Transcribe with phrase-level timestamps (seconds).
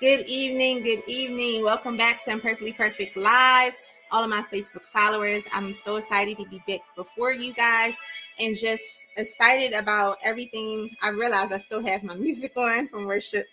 [0.00, 1.64] Good evening, good evening.
[1.64, 3.74] Welcome back to Imperfectly Perfect Live.
[4.12, 7.94] All of my Facebook followers, I'm so excited to be back before you guys
[8.38, 10.90] and just excited about everything.
[11.02, 13.46] I realize I still have my music on from worship.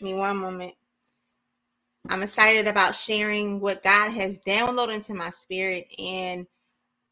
[0.00, 0.74] Give me one moment.
[2.08, 6.46] I'm excited about sharing what God has downloaded into my spirit and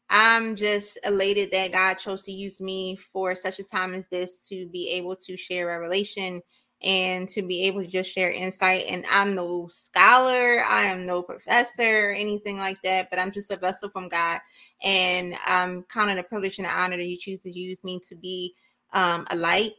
[0.09, 4.47] I'm just elated that God chose to use me for such a time as this
[4.49, 6.41] to be able to share revelation
[6.83, 8.83] and to be able to just share insight.
[8.89, 13.51] And I'm no scholar, I am no professor or anything like that, but I'm just
[13.51, 14.39] a vessel from God.
[14.83, 17.99] And I'm kind of the privilege and the honor that you choose to use me
[18.07, 18.53] to be
[18.93, 19.71] um, a light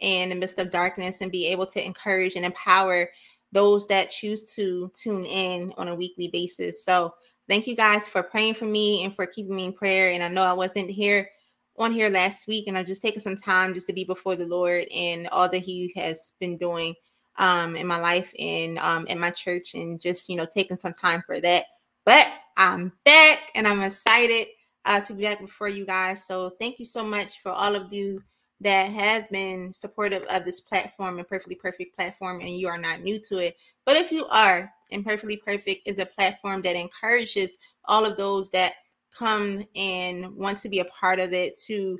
[0.00, 3.08] in the midst of darkness and be able to encourage and empower
[3.52, 6.84] those that choose to tune in on a weekly basis.
[6.84, 7.14] So,
[7.48, 10.12] thank you guys for praying for me and for keeping me in prayer.
[10.12, 11.30] And I know I wasn't here
[11.76, 14.46] on here last week and I've just taken some time just to be before the
[14.46, 16.94] Lord and all that He has been doing
[17.36, 20.92] um, in my life and um, in my church and just, you know, taking some
[20.92, 21.64] time for that.
[22.04, 24.46] But I'm back and I'm excited
[24.84, 26.24] uh, to be back before you guys.
[26.24, 28.22] So thank you so much for all of you
[28.60, 33.18] that have been supportive of this platform Imperfectly Perfect platform and you are not new
[33.20, 33.56] to it.
[33.84, 38.74] But if you are, Imperfectly Perfect is a platform that encourages all of those that
[39.16, 41.98] come and want to be a part of it to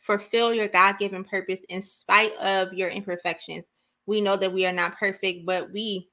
[0.00, 3.66] fulfill your God given purpose in spite of your imperfections.
[4.06, 6.08] We know that we are not perfect, but we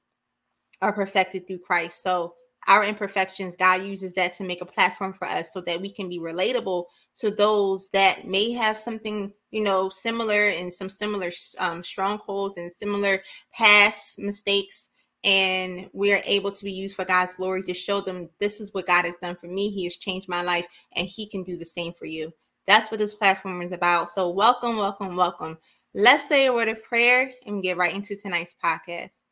[0.82, 2.02] are perfected through Christ.
[2.02, 2.34] So,
[2.66, 6.08] our imperfections, God uses that to make a platform for us so that we can
[6.08, 11.82] be relatable to those that may have something, you know, similar and some similar um,
[11.82, 13.22] strongholds and similar
[13.52, 14.88] past mistakes
[15.24, 18.72] and we are able to be used for God's glory to show them this is
[18.74, 19.70] what God has done for me.
[19.70, 22.32] He has changed my life, and He can do the same for you.
[22.66, 24.10] That's what this platform is about.
[24.10, 25.58] So, welcome, welcome, welcome.
[25.94, 29.22] Let's say a word of prayer and get right into tonight's podcast.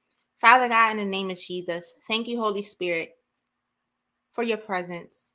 [0.40, 3.16] Father God, in the name of Jesus, thank you, Holy Spirit,
[4.32, 5.30] for your presence.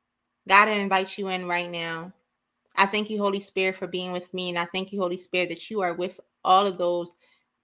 [0.47, 2.13] God, I invite you in right now.
[2.75, 4.49] I thank you, Holy Spirit, for being with me.
[4.49, 7.15] And I thank you, Holy Spirit, that you are with all of those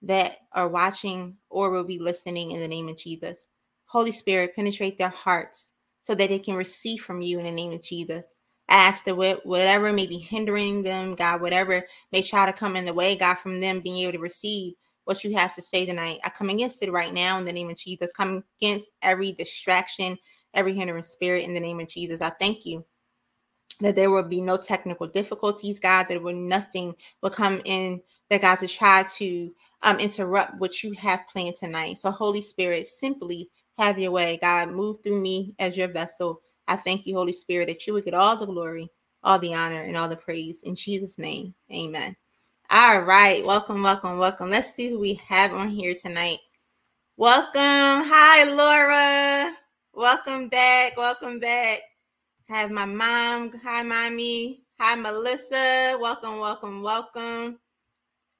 [0.04, 3.46] that are watching or will be listening in the name of Jesus.
[3.86, 5.72] Holy Spirit, penetrate their hearts
[6.02, 8.34] so that they can receive from you in the name of Jesus.
[8.68, 11.82] I ask that whatever may be hindering them, God, whatever
[12.12, 15.22] may try to come in the way, God, from them being able to receive what
[15.22, 17.76] you have to say tonight, I come against it right now in the name of
[17.76, 18.12] Jesus.
[18.12, 20.18] Come against every distraction,
[20.54, 22.22] every hindering spirit in the name of Jesus.
[22.22, 22.84] I thank you
[23.80, 28.00] that there will be no technical difficulties, God, that will nothing will come in
[28.30, 29.52] that God to try to
[29.84, 31.98] um, interrupt what you have planned tonight.
[31.98, 34.38] So, Holy Spirit, simply have your way.
[34.40, 36.40] God, move through me as your vessel.
[36.66, 38.90] I thank you, Holy Spirit, that you would get all the glory,
[39.22, 40.62] all the honor, and all the praise.
[40.62, 42.16] In Jesus' name, amen.
[42.70, 43.44] All right.
[43.44, 44.50] Welcome, welcome, welcome.
[44.50, 46.38] Let's see who we have on here tonight.
[47.16, 47.52] Welcome.
[47.54, 49.54] Hi, Laura.
[49.92, 50.96] Welcome back.
[50.96, 51.80] Welcome back.
[52.48, 53.52] Have my mom.
[53.62, 54.62] Hi, mommy.
[54.80, 55.98] Hi, Melissa.
[56.00, 57.58] Welcome, welcome, welcome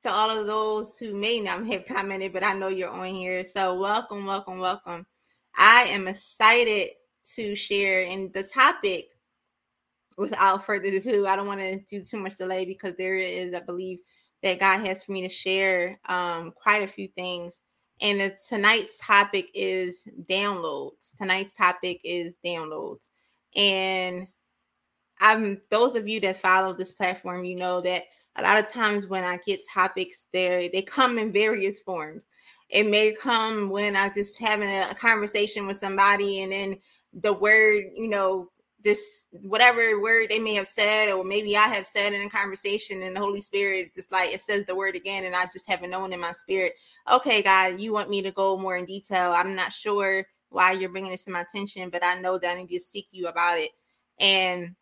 [0.04, 3.42] to all of those who may not have commented, but I know you're on here.
[3.42, 5.06] So welcome, welcome, welcome.
[5.56, 6.90] I am excited
[7.36, 9.08] to share in the topic
[10.18, 11.26] without further ado.
[11.26, 14.00] I don't want to do too much delay because there is, I believe,
[14.42, 17.62] that God has for me to share um, quite a few things.
[18.02, 21.16] And tonight's topic is downloads.
[21.16, 23.08] Tonight's topic is downloads.
[23.56, 24.28] And
[25.18, 28.02] I'm those of you that follow this platform, you know that
[28.36, 32.26] a lot of times when I get topics there, they come in various forms.
[32.68, 36.76] It may come when I just having a, a conversation with somebody and then
[37.12, 38.50] the word, you know,
[38.84, 43.02] just whatever word they may have said, or maybe I have said in a conversation,
[43.02, 45.90] and the Holy Spirit just like it says the word again, and I just haven't
[45.90, 46.74] known in my spirit.
[47.10, 49.32] Okay, God, you want me to go more in detail.
[49.32, 52.60] I'm not sure why you're bringing this to my attention, but I know that I
[52.60, 53.70] need to seek you about it.
[54.20, 54.76] And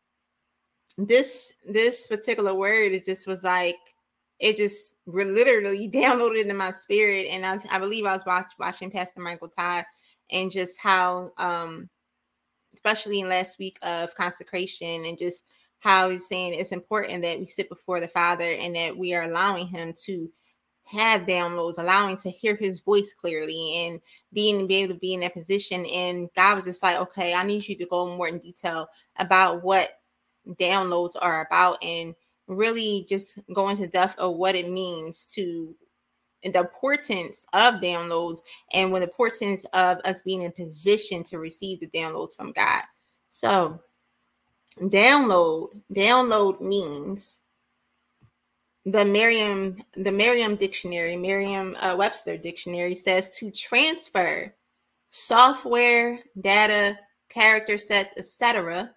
[0.98, 3.76] this this particular word it just was like
[4.38, 8.90] it just literally downloaded in my spirit and I, I believe I was watch, watching
[8.90, 9.84] Pastor Michael Todd
[10.30, 11.88] and just how um
[12.74, 15.44] especially in last week of consecration and just
[15.80, 19.24] how he's saying it's important that we sit before the Father and that we are
[19.24, 20.30] allowing him to
[20.84, 24.00] have downloads, allowing to hear his voice clearly and
[24.32, 25.84] being be able to be in that position.
[25.86, 29.62] And God was just like, okay, I need you to go more in detail about
[29.62, 30.01] what
[30.48, 32.14] downloads are about and
[32.48, 35.74] really just go into depth of what it means to
[36.42, 38.40] the importance of downloads
[38.72, 42.82] and the importance of us being in position to receive the downloads from God.
[43.28, 43.80] So
[44.80, 47.42] download, download means
[48.84, 54.52] the Merriam the Merriam dictionary, Merriam uh, Webster dictionary says to transfer
[55.10, 56.98] software, data,
[57.28, 58.90] character sets, etc.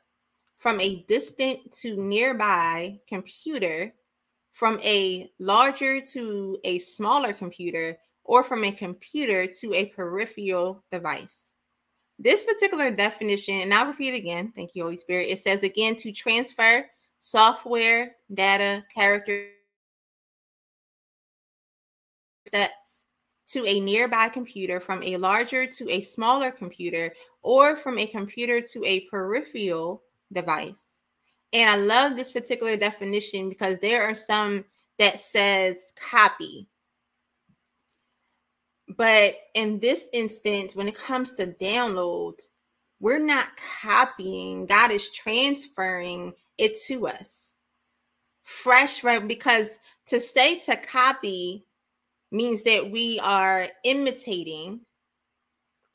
[0.58, 3.94] from a distant to nearby computer,
[4.52, 11.54] from a larger to a smaller computer, or from a computer to a peripheral device.
[12.18, 15.30] This particular definition, and I'll repeat it again, thank you, Holy Spirit.
[15.30, 16.86] It says again to transfer
[17.20, 19.50] software, data, character
[22.52, 23.06] sets
[23.48, 28.62] to a nearby computer from a larger to a smaller computer or from a computer
[28.62, 31.00] to a peripheral device.
[31.54, 34.66] And I love this particular definition because there are some
[35.00, 36.68] that says copy.
[38.98, 42.50] But in this instance, when it comes to downloads,
[43.00, 43.48] we're not
[43.82, 47.54] copying, God is transferring it to us.
[48.44, 49.28] Fresh, right?
[49.28, 51.66] Because to say to copy
[52.32, 54.82] means that we are imitating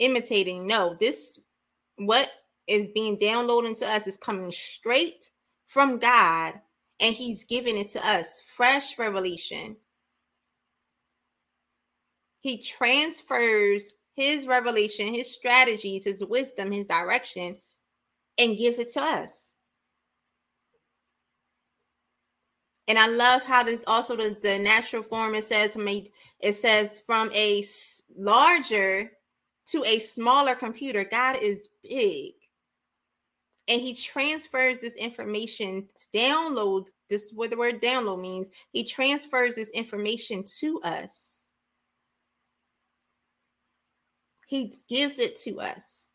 [0.01, 1.39] imitating no this
[1.97, 2.33] what
[2.71, 5.31] is being downloaded to us is coming straight
[5.67, 6.55] from god
[7.01, 9.77] and he's giving it to us fresh revelation
[12.41, 17.57] he transfers his revelation his strategies his wisdom his direction
[18.39, 19.51] and gives it to us
[22.91, 26.99] And I love how this also the, the natural form it says made it says
[27.07, 27.63] from a
[28.17, 29.13] larger
[29.67, 31.05] to a smaller computer.
[31.05, 32.33] God is big.
[33.71, 38.49] And he transfers this information, downloads this what the word download means.
[38.73, 41.47] He transfers this information to us.
[44.49, 46.11] He gives it to us.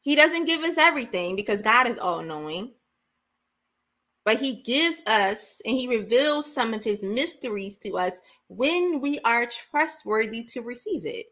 [0.00, 2.72] He doesn't give us everything because God is all knowing
[4.24, 9.18] but he gives us and he reveals some of his mysteries to us when we
[9.24, 11.26] are trustworthy to receive it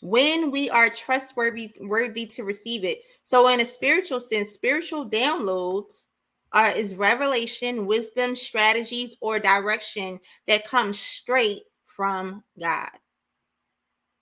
[0.00, 6.06] when we are trustworthy worthy to receive it so in a spiritual sense spiritual downloads
[6.52, 12.90] are is revelation wisdom strategies or direction that comes straight from god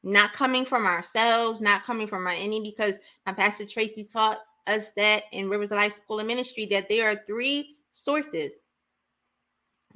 [0.02, 2.94] not coming from ourselves not coming from our enemy because
[3.26, 7.08] my pastor tracy taught us that in Rivers of Life School of Ministry that there
[7.08, 8.52] are three sources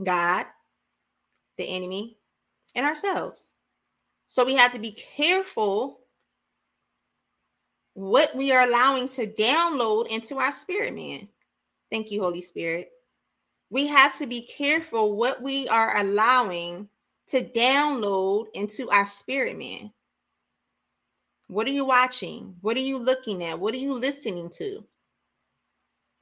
[0.02, 0.46] God,
[1.58, 2.16] the enemy,
[2.74, 3.52] and ourselves.
[4.30, 6.02] So we have to be careful
[7.94, 11.26] what we are allowing to download into our spirit, man.
[11.90, 12.90] Thank you, Holy Spirit.
[13.70, 16.88] We have to be careful what we are allowing
[17.30, 19.92] to download into our spirit, man.
[21.48, 22.54] What are you watching?
[22.60, 23.58] What are you looking at?
[23.58, 24.84] What are you listening to?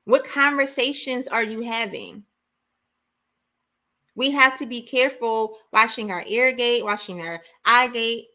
[0.06, 2.24] What conversations are you having?
[4.18, 8.26] We have to be careful watching our ear gate, watching our eye gate,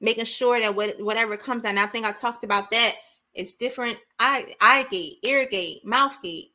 [0.00, 1.78] making sure that what, whatever comes out.
[1.78, 2.96] I think I talked about that.
[3.32, 6.48] It's different eye, eye gate, ear gate, mouth gate.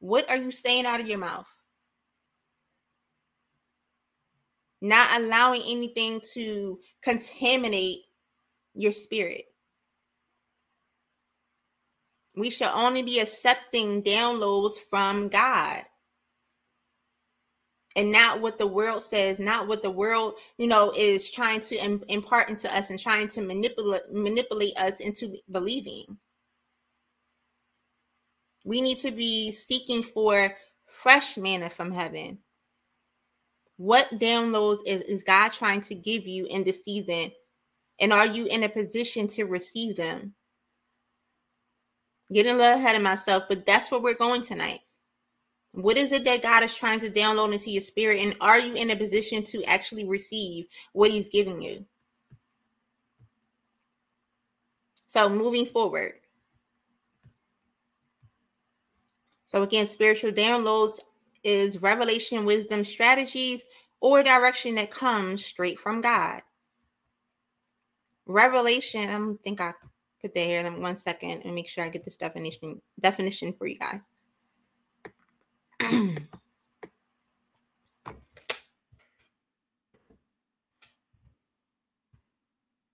[0.00, 1.48] What are you saying out of your mouth?
[4.82, 8.00] Not allowing anything to contaminate
[8.74, 9.46] your spirit.
[12.36, 15.82] We shall only be accepting downloads from God
[17.96, 21.76] and not what the world says, not what the world, you know, is trying to
[21.76, 26.18] Im- impart into us and trying to manipulate manipulate us into believing.
[28.64, 30.54] We need to be seeking for
[30.86, 32.38] fresh manna from heaven.
[33.78, 37.32] What downloads is, is God trying to give you in this season
[38.00, 40.34] and are you in a position to receive them?
[42.32, 44.80] Getting a little ahead of myself, but that's where we're going tonight.
[45.76, 48.18] What is it that God is trying to download into your spirit?
[48.20, 50.64] And are you in a position to actually receive
[50.94, 51.84] what He's giving you?
[55.06, 56.14] So, moving forward.
[59.44, 60.98] So, again, spiritual downloads
[61.44, 63.66] is revelation, wisdom, strategies,
[64.00, 66.40] or direction that comes straight from God.
[68.24, 69.74] Revelation, I think I
[70.22, 73.66] put that here in one second and make sure I get this definition definition for
[73.66, 74.06] you guys.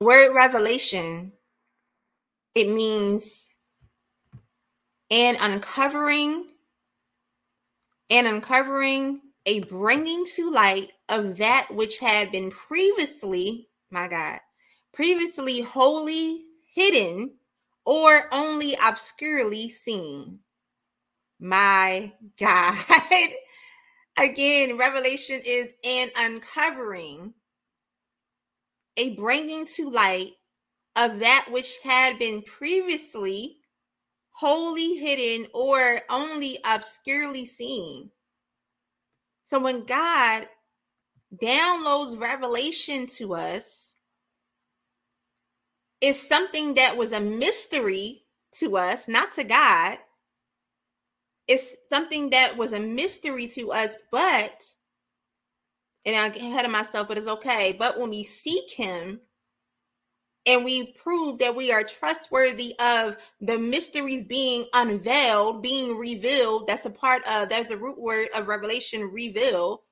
[0.01, 1.33] Word revelation,
[2.55, 3.49] it means
[5.11, 6.47] an uncovering,
[8.11, 14.41] and uncovering a bringing to light of that which had been previously, my God,
[14.93, 17.37] previously wholly hidden
[17.85, 20.42] or only obscurely seen.
[21.43, 22.79] My God.
[24.19, 27.35] Again, revelation is an uncovering,
[28.97, 30.33] a bringing to light
[30.97, 33.59] of that which had been previously
[34.33, 38.11] wholly hidden or only obscurely seen.
[39.45, 40.49] So when God
[41.43, 43.95] downloads revelation to us,
[46.01, 49.99] it's something that was a mystery to us, not to God.
[51.53, 54.65] It's something that was a mystery to us, but,
[56.07, 57.77] and I get ahead of myself, but it's okay.
[57.79, 59.21] But when we seek Him,
[60.47, 66.67] and we prove that we are trustworthy of the mysteries being unveiled, being revealed.
[66.67, 69.83] That's a part of that's a root word of revelation, reveal.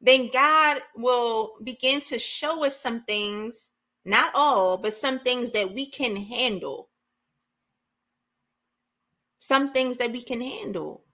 [0.00, 3.70] Then God will begin to show us some things,
[4.04, 6.90] not all, but some things that we can handle.
[9.46, 11.04] Some things that we can handle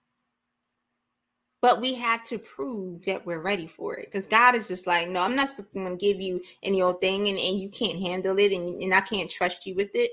[1.61, 4.11] but we have to prove that we're ready for it.
[4.11, 7.27] Because god is just like no i'm not going to give you any old thing
[7.29, 10.09] and, and you can't handle it and, and i can't trust you with it.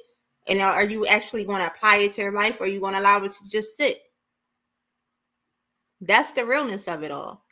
[0.50, 2.92] And are you actually going to apply it to your life or are you going
[2.92, 4.02] to allow it to just sit?
[6.02, 7.46] That's the realness of it all.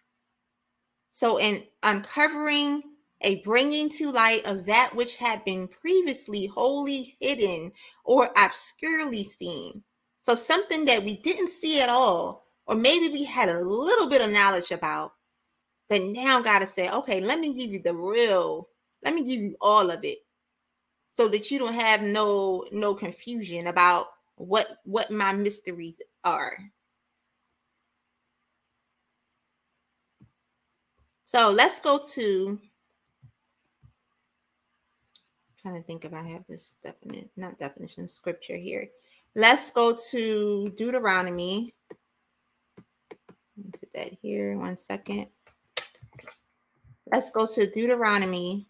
[1.12, 2.82] So in uncovering
[3.22, 7.72] a bringing to light of that which had been previously wholly hidden
[8.04, 9.82] or obscurely seen
[10.28, 14.20] so something that we didn't see at all or maybe we had a little bit
[14.20, 15.12] of knowledge about,
[15.88, 18.68] but now God is saying, okay, let me give you the real,
[19.02, 20.18] let me give you all of it
[21.16, 26.58] so that you don't have no no confusion about what what my mysteries are.
[31.24, 32.60] So let's go to
[35.48, 38.90] I'm trying to think if I have this definite, not definition, scripture here.
[39.38, 41.72] Let's go to Deuteronomy
[43.56, 45.28] Let me Put that here one second.
[47.12, 48.66] Let's go to Deuteronomy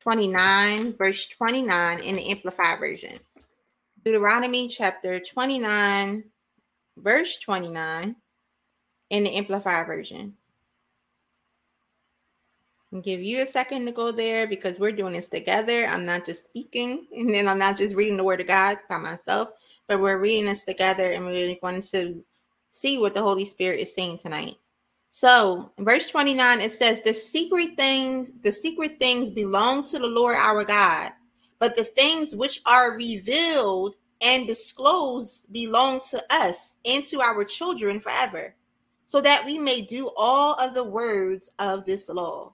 [0.00, 3.20] 29, verse 29 in the Amplified Version.
[4.04, 6.24] Deuteronomy chapter 29,
[6.96, 8.16] verse 29
[9.10, 10.34] in the Amplified Version.
[13.02, 15.86] Give you a second to go there because we're doing this together.
[15.86, 18.98] I'm not just speaking and then I'm not just reading the word of God by
[18.98, 19.50] myself
[19.86, 22.24] but we're reading this together and we're going to
[22.72, 24.56] see what the Holy Spirit is saying tonight.
[25.10, 30.36] So, verse 29 it says the secret things the secret things belong to the Lord
[30.36, 31.12] our God,
[31.58, 38.00] but the things which are revealed and disclosed belong to us and to our children
[38.00, 38.54] forever,
[39.06, 42.52] so that we may do all of the words of this law.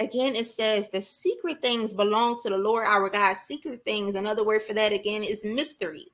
[0.00, 3.36] Again, it says the secret things belong to the Lord our God.
[3.36, 6.06] Secret things, another word for that again is mystery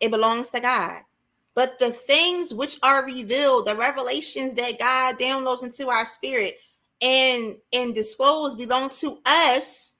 [0.00, 1.02] it belongs to God.
[1.54, 6.54] But the things which are revealed, the revelations that God downloads into our spirit
[7.02, 9.98] and and disclose belong to us.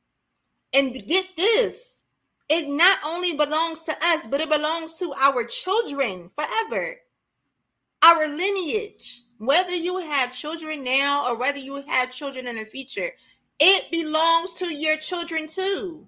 [0.73, 2.05] And get this,
[2.49, 6.95] it not only belongs to us, but it belongs to our children forever.
[8.05, 13.11] Our lineage, whether you have children now or whether you have children in the future,
[13.59, 16.07] it belongs to your children too.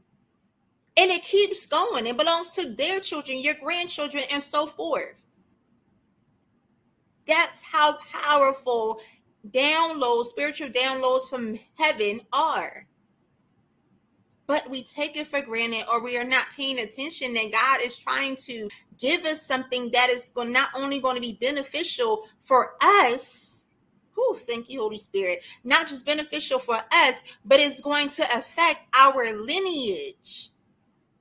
[0.98, 2.06] And it keeps going.
[2.06, 5.14] It belongs to their children, your grandchildren, and so forth.
[7.26, 9.00] That's how powerful
[9.48, 12.86] downloads, spiritual downloads from heaven are.
[14.46, 17.96] But we take it for granted or we are not paying attention that God is
[17.96, 18.68] trying to
[18.98, 23.66] give us something that is not only going to be beneficial for us.
[24.14, 25.44] Whew, thank you, Holy Spirit.
[25.64, 30.52] Not just beneficial for us, but it's going to affect our lineage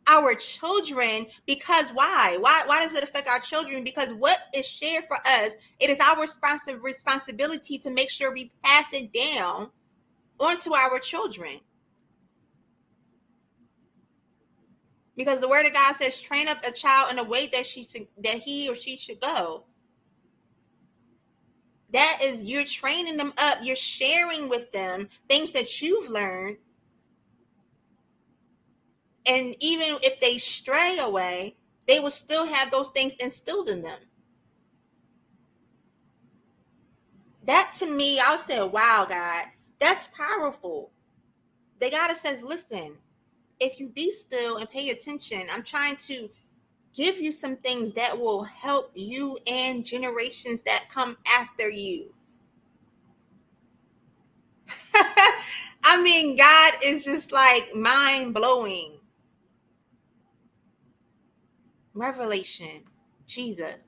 [0.08, 5.04] our children because why why why does it affect our children because what is shared
[5.06, 9.70] for us it is our responsive responsibility to make sure we pass it down
[10.40, 11.60] onto our children
[15.26, 17.88] because the word of god says train up a child in the way that she
[18.24, 19.66] that he or she should go
[21.94, 26.58] that is you're training them up you're sharing with them things that you've learned
[29.28, 34.00] and even if they stray away, they will still have those things instilled in them.
[37.46, 39.48] That to me, I'll say, wow, God,
[39.80, 40.92] that's powerful.
[41.80, 42.98] The God says, listen,
[43.62, 46.30] if you be still and pay attention, I'm trying to
[46.94, 52.14] give you some things that will help you and generations that come after you.
[55.84, 59.00] I mean, God is just like mind blowing
[61.94, 62.84] revelation,
[63.28, 63.86] Jesus.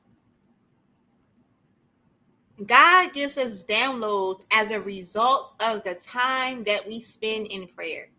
[2.66, 8.10] God gives us downloads as a result of the time that we spend in prayer.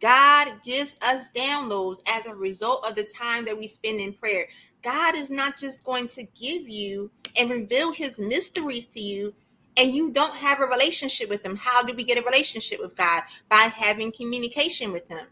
[0.00, 4.46] God gives us downloads as a result of the time that we spend in prayer.
[4.82, 9.34] God is not just going to give you and reveal his mysteries to you
[9.76, 11.56] and you don't have a relationship with him.
[11.56, 13.22] How do we get a relationship with God?
[13.48, 15.26] By having communication with him.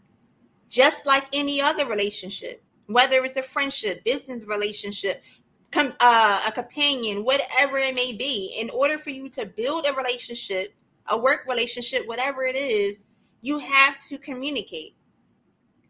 [0.69, 5.23] Just like any other relationship, whether it's a friendship, business relationship,
[5.71, 9.93] com- uh, a companion, whatever it may be, in order for you to build a
[9.93, 10.73] relationship,
[11.09, 13.01] a work relationship, whatever it is,
[13.45, 14.95] you have to communicate.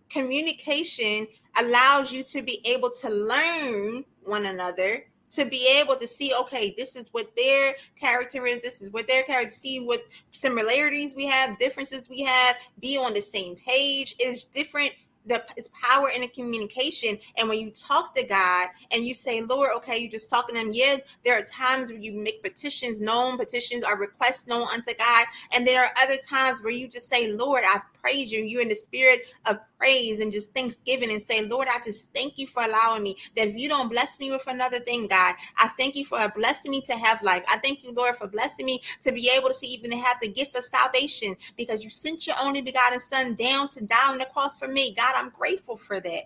[0.09, 1.25] Communication
[1.57, 6.73] allows you to be able to learn one another to be able to see okay
[6.77, 11.25] this is what their character is this is what their character see what similarities we
[11.25, 14.93] have differences we have be on the same page is different
[15.25, 17.17] the it's power in the communication.
[17.37, 20.61] And when you talk to God and you say, Lord, okay, you just talking to
[20.61, 20.69] him.
[20.73, 25.25] Yeah, there are times where you make petitions known, petitions or requests known unto God.
[25.53, 28.43] And there are other times where you just say, Lord, I praise you.
[28.43, 32.37] You're in the spirit of praise and just thanksgiving and say, Lord, I just thank
[32.37, 35.69] you for allowing me that if you don't bless me with another thing, God, I
[35.69, 37.43] thank you for blessing me to have life.
[37.49, 40.31] I thank you, Lord, for blessing me to be able to see even have the
[40.31, 44.25] gift of salvation because you sent your only begotten son down to die on the
[44.25, 44.93] cross for me.
[44.93, 46.25] God, I'm grateful for that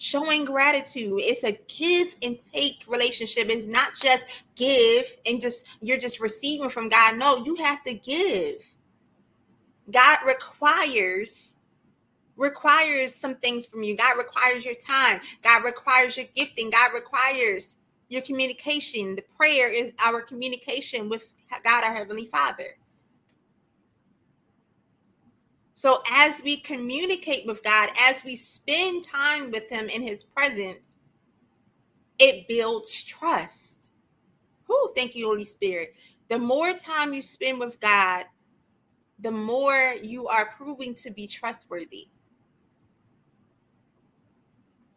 [0.00, 5.98] showing gratitude it's a give and take relationship it's not just give and just you're
[5.98, 8.64] just receiving from god no you have to give
[9.90, 11.54] God requires
[12.36, 13.96] requires some things from you.
[13.96, 15.20] God requires your time.
[15.42, 16.70] God requires your gifting.
[16.70, 17.76] God requires
[18.08, 19.16] your communication.
[19.16, 21.26] The prayer is our communication with
[21.64, 22.76] God, our Heavenly Father.
[25.74, 30.94] So, as we communicate with God, as we spend time with Him in His presence,
[32.18, 33.92] it builds trust.
[34.64, 34.92] Who?
[34.96, 35.94] thank you, Holy Spirit.
[36.28, 38.24] The more time you spend with God,
[39.20, 42.08] the more you are proving to be trustworthy.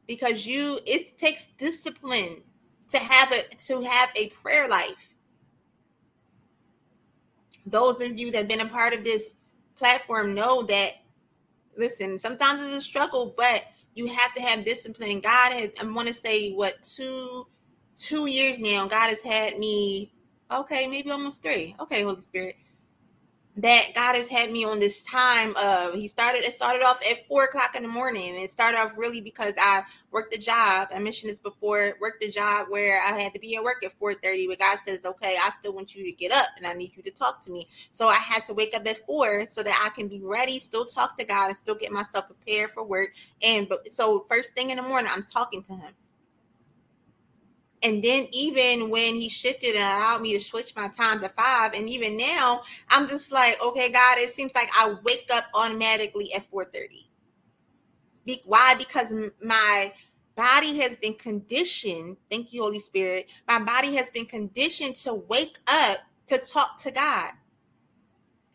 [0.07, 2.43] Because you it takes discipline
[2.89, 5.09] to have a to have a prayer life.
[7.65, 9.35] Those of you that have been a part of this
[9.77, 10.91] platform know that
[11.77, 13.65] listen, sometimes it's a struggle, but
[13.95, 15.21] you have to have discipline.
[15.21, 17.47] God has I want to say what two
[17.95, 20.13] two years now, God has had me
[20.51, 21.75] okay, maybe almost three.
[21.79, 22.57] Okay, Holy Spirit
[23.57, 27.27] that God has had me on this time of he started it started off at
[27.27, 30.87] four o'clock in the morning and it started off really because I worked a job.
[30.93, 33.93] I mentioned this before worked a job where I had to be at work at
[33.99, 36.73] 4 30 but God says okay I still want you to get up and I
[36.73, 37.67] need you to talk to me.
[37.91, 40.85] So I had to wake up at four so that I can be ready still
[40.85, 43.11] talk to God and still get myself prepared for work
[43.45, 45.93] and but so first thing in the morning I'm talking to him
[47.83, 51.73] and then even when he shifted and allowed me to switch my time to five,
[51.73, 56.33] and even now, I'm just like, okay, God, it seems like I wake up automatically
[56.33, 57.07] at 4:30.
[58.25, 58.75] Be- why?
[58.77, 59.13] Because
[59.43, 59.93] my
[60.35, 62.17] body has been conditioned.
[62.29, 63.27] Thank you, Holy Spirit.
[63.47, 67.31] My body has been conditioned to wake up to talk to God.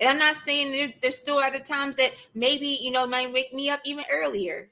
[0.01, 3.53] And I'm not saying there, there's still other times that maybe you know might wake
[3.53, 4.71] me up even earlier.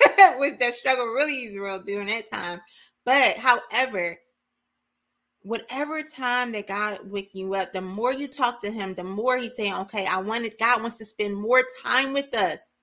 [0.38, 2.60] With the struggle really is real during that time.
[3.04, 4.18] But however,
[5.42, 9.38] whatever time that God wake you up, the more you talk to him, the more
[9.38, 12.74] he's saying, okay, I wanted God wants to spend more time with us.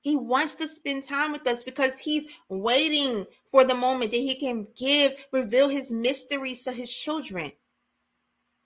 [0.00, 4.38] He wants to spend time with us because he's waiting for the moment that he
[4.38, 7.50] can give, reveal his mysteries to his children.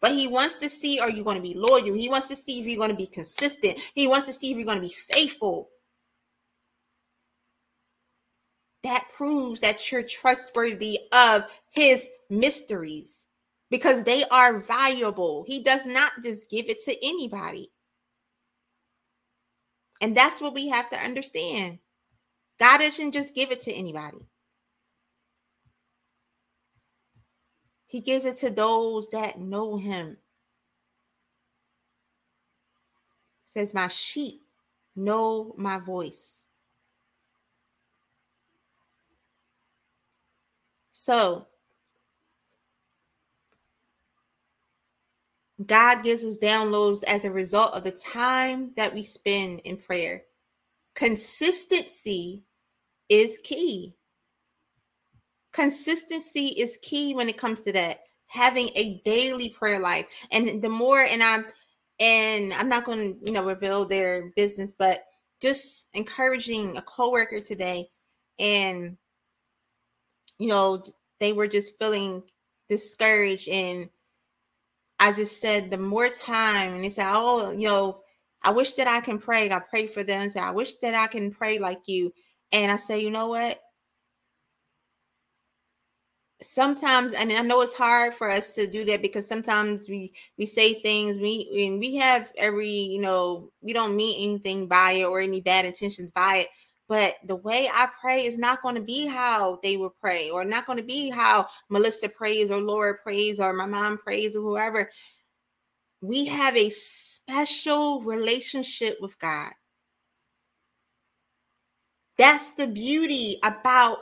[0.00, 1.94] But he wants to see are you going to be loyal?
[1.94, 3.78] He wants to see if you're going to be consistent.
[3.94, 5.68] He wants to see if you're going to be faithful.
[8.82, 13.26] That proves that you're trustworthy of his mysteries
[13.70, 15.44] because they are valuable.
[15.46, 17.70] He does not just give it to anybody.
[20.00, 21.78] And that's what we have to understand.
[22.58, 24.26] God doesn't just give it to anybody.
[27.86, 30.16] He gives it to those that know him.
[33.50, 34.42] says, My sheep
[34.96, 36.46] know my voice.
[41.02, 41.46] So,
[45.64, 50.24] God gives us downloads as a result of the time that we spend in prayer.
[50.94, 52.44] Consistency
[53.08, 53.94] is key.
[55.52, 58.00] Consistency is key when it comes to that.
[58.26, 60.04] Having a daily prayer life.
[60.32, 61.46] And the more, and I'm
[61.98, 65.04] and I'm not going to, you know, reveal their business, but
[65.40, 67.88] just encouraging a coworker today,
[68.38, 68.98] and
[70.40, 70.82] you know,
[71.20, 72.22] they were just feeling
[72.68, 73.48] discouraged.
[73.48, 73.90] And
[74.98, 78.00] I just said, the more time, and they said, Oh, you know,
[78.42, 79.50] I wish that I can pray.
[79.50, 80.30] I pray for them.
[80.40, 82.12] I wish that I can pray like you.
[82.52, 83.60] And I say, you know what?
[86.42, 90.46] sometimes and i know it's hard for us to do that because sometimes we we
[90.46, 95.04] say things we and we have every you know we don't mean anything by it
[95.04, 96.48] or any bad intentions by it
[96.90, 100.44] but the way i pray is not going to be how they would pray or
[100.44, 104.42] not going to be how melissa prays or laura prays or my mom prays or
[104.42, 104.90] whoever
[106.02, 109.52] we have a special relationship with god
[112.18, 113.98] that's the beauty about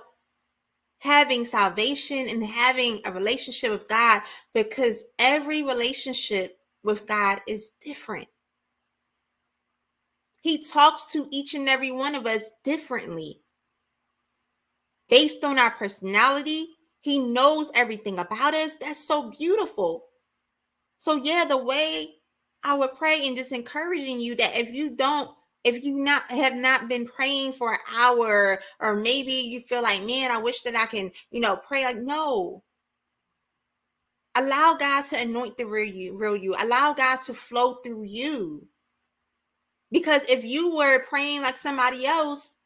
[1.00, 4.22] having salvation and having a relationship with God
[4.54, 8.28] because every relationship with God is different.
[10.48, 13.42] He talks to each and every one of us differently.
[15.10, 16.68] Based on our personality,
[17.02, 18.76] he knows everything about us.
[18.76, 20.06] That's so beautiful.
[20.96, 22.14] So, yeah, the way
[22.62, 25.30] I would pray and just encouraging you that if you don't
[25.64, 30.00] if you not have not been praying for an hour or maybe you feel like
[30.04, 32.62] man i wish that i can you know pray like no
[34.36, 38.68] allow god to anoint the real you real you allow god to flow through you
[39.90, 42.56] because if you were praying like somebody else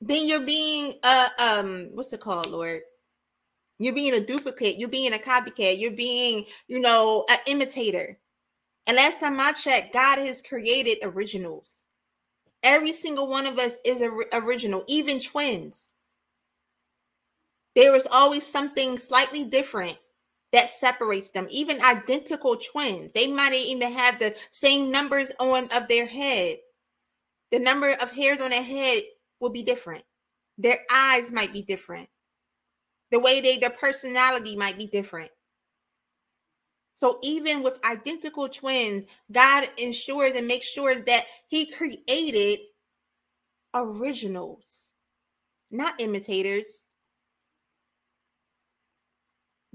[0.00, 2.80] then you're being uh um what's it called lord
[3.78, 8.18] you're being a duplicate you're being a copycat you're being you know an imitator
[8.88, 11.84] and last time I checked, God has created originals.
[12.62, 15.90] Every single one of us is a, original, even twins.
[17.76, 19.98] There is always something slightly different
[20.52, 21.46] that separates them.
[21.50, 26.56] Even identical twins, they might even have the same numbers on of their head.
[27.50, 29.02] The number of hairs on their head
[29.40, 30.04] will be different.
[30.56, 32.08] Their eyes might be different.
[33.10, 35.30] The way they, their personality might be different.
[36.94, 42.58] So even with identical twins, God ensures and makes sure that He created
[43.72, 44.92] originals,
[45.70, 46.87] not imitators.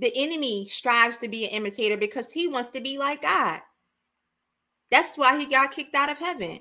[0.04, 3.62] The enemy strives to be an imitator because he wants to be like God.
[4.92, 6.60] That's why he got kicked out of heaven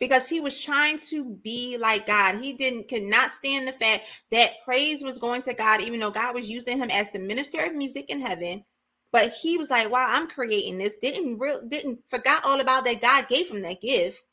[0.00, 2.40] because he was trying to be like God.
[2.40, 6.10] He didn't could not stand the fact that praise was going to God, even though
[6.10, 8.64] God was using him as the minister of music in heaven.
[9.12, 10.96] But he was like, wow, I'm creating this.
[11.00, 14.24] Didn't real didn't forgot all about that God gave him that gift.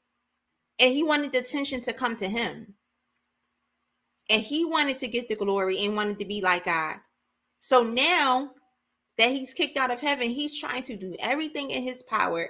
[0.79, 2.73] And he wanted the attention to come to him.
[4.27, 6.97] And he wanted to get the glory and wanted to be like God.
[7.59, 8.51] So now
[9.17, 12.47] that he's kicked out of heaven, he's trying to do everything in his power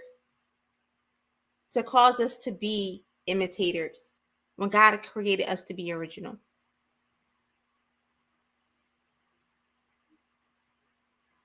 [1.72, 4.14] to cause us to be imitators
[4.56, 6.38] when God created us to be original.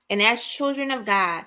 [0.09, 1.45] And as children of God,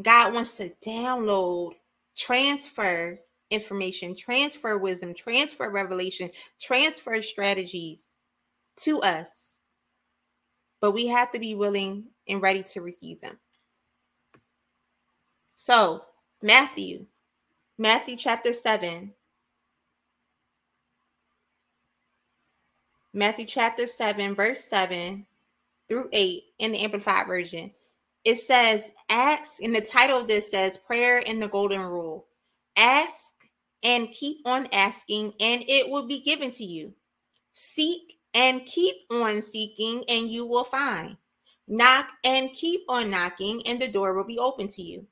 [0.00, 1.72] God wants to download,
[2.16, 3.18] transfer
[3.50, 8.06] information, transfer wisdom, transfer revelation, transfer strategies
[8.76, 9.49] to us.
[10.80, 13.38] But we have to be willing and ready to receive them.
[15.54, 16.04] So,
[16.42, 17.06] Matthew,
[17.78, 19.12] Matthew chapter 7.
[23.12, 25.26] Matthew chapter 7, verse 7
[25.88, 27.72] through 8 in the Amplified Version.
[28.24, 32.26] It says, Ask, and the title of this says, Prayer in the Golden Rule.
[32.76, 33.32] Ask
[33.82, 36.94] and keep on asking, and it will be given to you.
[37.52, 41.16] Seek and keep on seeking, and you will find.
[41.68, 45.06] Knock and keep on knocking, and the door will be open to you.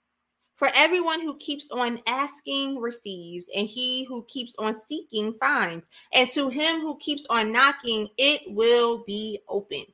[0.56, 5.88] For everyone who keeps on asking receives, and he who keeps on seeking finds.
[6.16, 9.86] And to him who keeps on knocking, it will be opened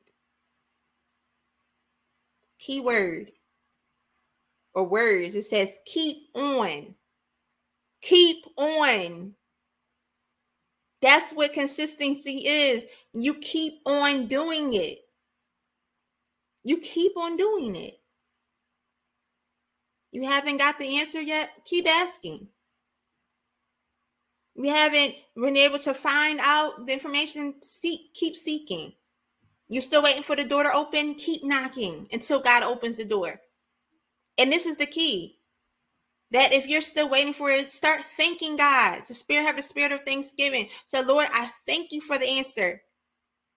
[2.64, 3.30] keyword
[4.74, 5.34] or words.
[5.34, 6.94] It says keep on.
[8.00, 9.34] Keep on.
[11.04, 12.86] That's what consistency is.
[13.12, 15.00] You keep on doing it.
[16.64, 18.00] You keep on doing it.
[20.12, 21.50] You haven't got the answer yet?
[21.66, 22.48] Keep asking.
[24.56, 27.56] We haven't been able to find out the information.
[27.60, 28.94] Seek, keep seeking.
[29.68, 31.16] You're still waiting for the door to open?
[31.16, 33.38] Keep knocking until God opens the door.
[34.38, 35.36] And this is the key
[36.30, 39.04] that if you're still waiting for it, start thanking God.
[39.04, 40.68] To spirit have a spirit of thanksgiving.
[40.86, 42.82] So, Lord, I thank you for the answer.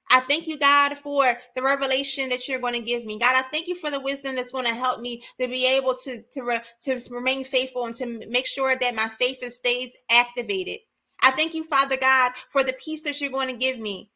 [0.09, 3.19] I thank you, God, for the revelation that you're going to give me.
[3.19, 5.95] God, I thank you for the wisdom that's going to help me to be able
[6.03, 10.79] to to, re, to remain faithful and to make sure that my faith stays activated.
[11.21, 14.11] I thank you, Father God, for the peace that you're going to give me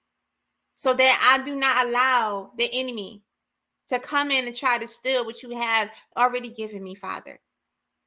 [0.76, 3.24] so that I do not allow the enemy
[3.90, 7.40] to come in and try to steal what you have already given me, Father.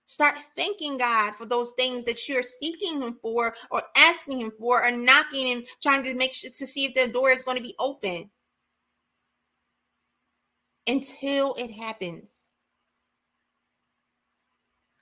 [0.06, 4.84] Start thanking God for those things that you're seeking Him for, or asking Him for,
[4.84, 7.62] or knocking and trying to make sure to see if the door is going to
[7.62, 8.30] be open
[10.86, 12.50] until it happens.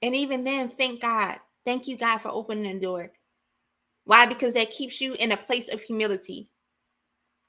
[0.02, 1.38] And even then, thank God.
[1.64, 3.12] Thank you, God, for opening the door.
[4.04, 4.26] Why?
[4.26, 6.48] Because that keeps you in a place of humility.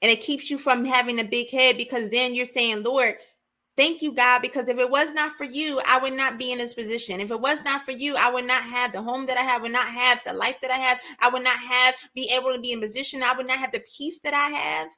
[0.02, 3.16] And it keeps you from having a big head because then you're saying, Lord,
[3.76, 6.58] thank you, God, because if it was not for you, I would not be in
[6.58, 7.20] this position.
[7.20, 9.62] If it was not for you, I would not have the home that I have,
[9.62, 11.00] would not have the life that I have.
[11.20, 13.22] I would not have be able to be in position.
[13.22, 14.88] I would not have the peace that I have.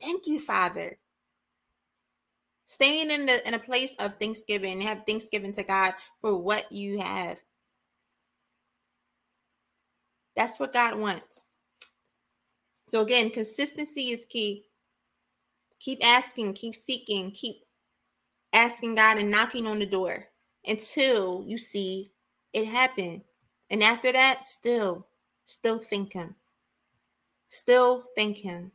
[0.00, 0.98] Thank you, Father.
[2.66, 6.98] Staying in the in a place of thanksgiving, have thanksgiving to God for what you
[6.98, 7.38] have.
[10.36, 11.48] That's what God wants.
[12.86, 14.67] So again, consistency is key.
[15.80, 17.56] Keep asking, keep seeking, keep
[18.52, 20.28] asking God and knocking on the door
[20.66, 22.10] until you see
[22.52, 23.22] it happen.
[23.70, 25.06] And after that, still,
[25.44, 26.34] still thank Him.
[27.48, 28.72] Still thank Him.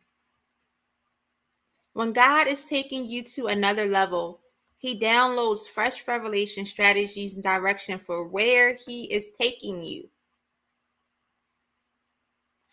[1.94, 4.40] When God is taking you to another level,
[4.78, 10.10] He downloads fresh revelation strategies and direction for where He is taking you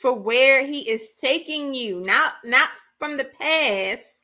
[0.00, 4.19] for where he is taking you, not not from the past.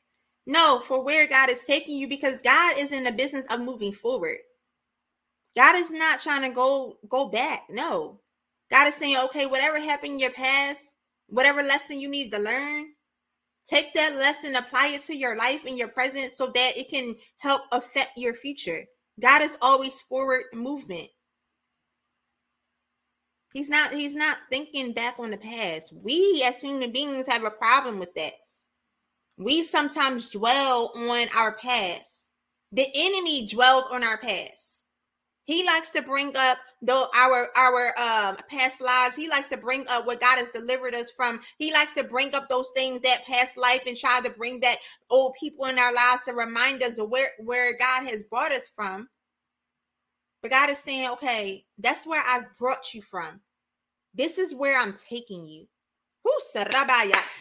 [0.47, 3.91] No, for where God is taking you because God is in the business of moving
[3.91, 4.37] forward.
[5.57, 7.63] God is not trying to go go back.
[7.69, 8.21] No.
[8.71, 10.93] God is saying, "Okay, whatever happened in your past,
[11.27, 12.93] whatever lesson you need to learn,
[13.65, 17.15] take that lesson, apply it to your life and your present so that it can
[17.39, 18.87] help affect your future."
[19.19, 21.09] God is always forward movement.
[23.51, 25.91] He's not he's not thinking back on the past.
[25.91, 28.33] We as human beings have a problem with that.
[29.37, 32.31] We sometimes dwell on our past.
[32.71, 34.83] The enemy dwells on our past.
[35.45, 39.15] He likes to bring up though our our um past lives.
[39.15, 41.39] He likes to bring up what God has delivered us from.
[41.57, 44.77] He likes to bring up those things that past life and try to bring that
[45.09, 48.69] old people in our lives to remind us of where where God has brought us
[48.75, 49.07] from.
[50.41, 53.41] But God is saying, okay, that's where I've brought you from.
[54.13, 55.67] This is where I'm taking you.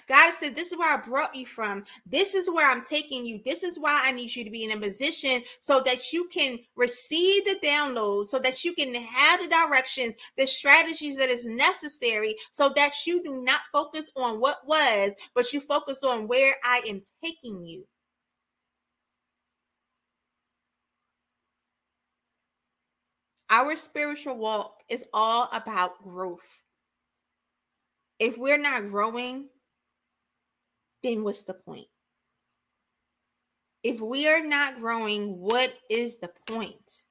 [0.08, 1.84] God said, This is where I brought you from.
[2.06, 3.40] This is where I'm taking you.
[3.44, 6.58] This is why I need you to be in a position so that you can
[6.76, 12.36] receive the download, so that you can have the directions, the strategies that is necessary,
[12.52, 16.82] so that you do not focus on what was, but you focus on where I
[16.88, 17.86] am taking you.
[23.50, 26.46] Our spiritual walk is all about growth.
[28.18, 29.48] If we're not growing,
[31.02, 31.86] then what's the point?
[33.82, 37.04] If we are not growing, what is the point?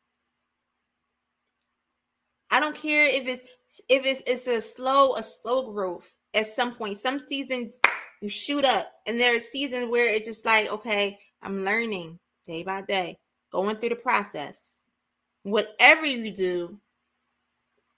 [2.52, 3.44] I don't care if it's
[3.90, 6.98] if it's it's a slow a slow growth at some point.
[6.98, 7.80] Some seasons
[8.22, 12.64] you shoot up, and there are seasons where it's just like, okay, I'm learning day
[12.64, 13.18] by day,
[13.52, 14.76] going through the process
[15.46, 16.80] whatever you do,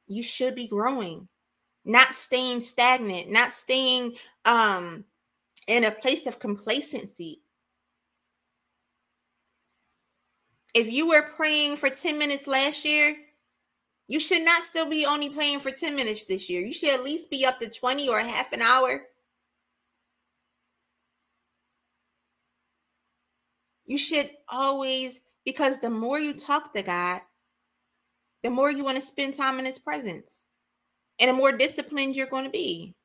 [0.07, 1.29] you should be growing,
[1.87, 5.05] not staying stagnant, not staying um,
[5.67, 7.41] in a place of complacency.
[10.73, 13.15] If you were praying for 10 minutes last year,
[14.07, 16.61] you should not still be only praying for 10 minutes this year.
[16.61, 19.03] You should at least be up to 20 or half an hour.
[23.85, 27.21] You should always, because the more you talk to God,
[28.43, 30.46] the more you want to spend time in his presence
[31.19, 32.95] and the more disciplined you're going to be.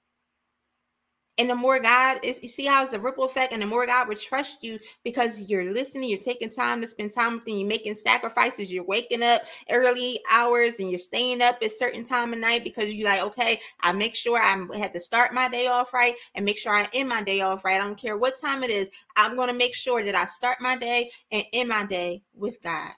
[1.39, 3.87] And the more God is, you see how it's a ripple effect, and the more
[3.87, 7.57] God would trust you because you're listening, you're taking time to spend time with him,
[7.57, 12.35] you're making sacrifices, you're waking up early hours and you're staying up at certain time
[12.35, 15.69] of night because you're like, okay, I make sure I had to start my day
[15.69, 17.81] off right and make sure I end my day off right.
[17.81, 18.91] I don't care what time it is.
[19.17, 22.63] I'm going to make sure that I start my day and end my day with
[22.63, 22.93] God.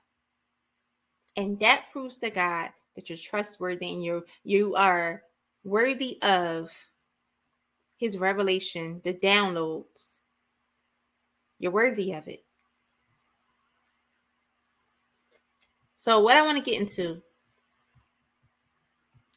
[1.36, 5.22] And that proves to God that you're trustworthy and you're you are
[5.64, 6.70] worthy of
[7.96, 10.18] his revelation, the downloads.
[11.58, 12.44] You're worthy of it.
[15.96, 17.22] So what I want to get into,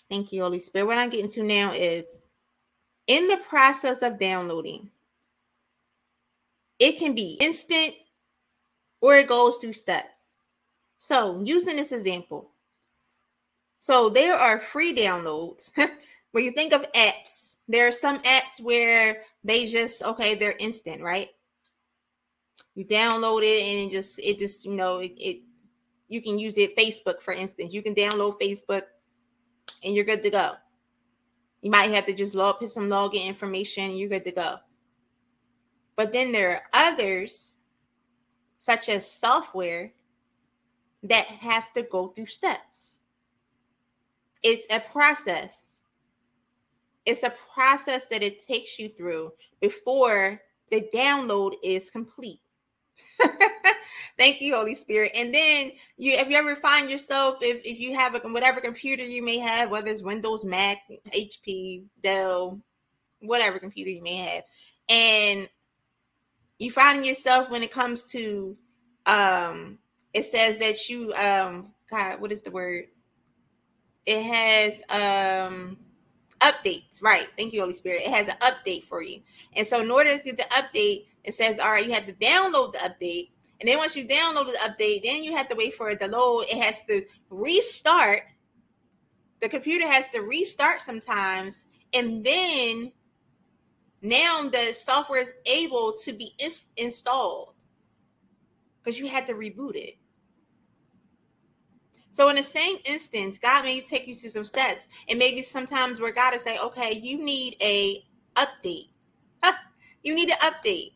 [0.10, 0.88] thank you, Holy Spirit.
[0.88, 2.17] What I'm getting to now is
[3.08, 4.91] in the process of downloading,
[6.80, 7.93] it can be instant
[9.02, 10.34] or it goes through steps.
[10.98, 12.52] So, using this example,
[13.80, 15.72] so there are free downloads,
[16.32, 21.02] when you think of apps, there are some apps where they just okay, they're instant,
[21.02, 21.30] right?
[22.76, 25.42] You download it and it just it just you know it, it
[26.08, 27.74] you can use it Facebook for instance.
[27.74, 28.84] You can download Facebook
[29.84, 30.52] and you're good to go.
[31.62, 34.58] You might have to just log put some login information, you're good to go.
[35.96, 37.56] But then there are others,
[38.60, 39.94] such as software,
[41.04, 42.97] that have to go through steps.
[44.50, 45.82] It's a process.
[47.06, 52.40] It's a process that it takes you through before the download is complete.
[54.18, 55.12] Thank you, Holy Spirit.
[55.18, 59.04] And then you if you ever find yourself, if, if you have a whatever computer
[59.04, 60.78] you may have, whether it's Windows, Mac,
[61.14, 62.62] HP, Dell,
[63.20, 64.44] whatever computer you may have,
[64.88, 65.50] and
[66.58, 68.56] you find yourself when it comes to
[69.08, 69.78] um
[70.14, 72.86] it says that you um God, what is the word?
[74.08, 75.78] It has um
[76.39, 77.28] updates, right?
[77.38, 78.04] Thank you, Holy Spirit.
[78.06, 79.22] It has an update for you.
[79.54, 82.13] And so in order to get the update, it says, all right, you have to
[82.13, 83.32] download the update.
[83.60, 86.08] And then once you download the update, then you have to wait for it to
[86.08, 86.43] load.
[86.43, 88.22] It has to restart.
[89.41, 91.65] The computer has to restart sometimes.
[91.93, 92.91] And then
[94.02, 97.54] now the software is able to be ins- installed
[98.84, 99.96] because you had to reboot it.
[102.17, 106.01] So in the same instance, God may take you to some steps, and maybe sometimes
[106.01, 108.03] where God is say, "Okay, you need a
[108.34, 108.89] update.
[110.03, 110.93] you need an update."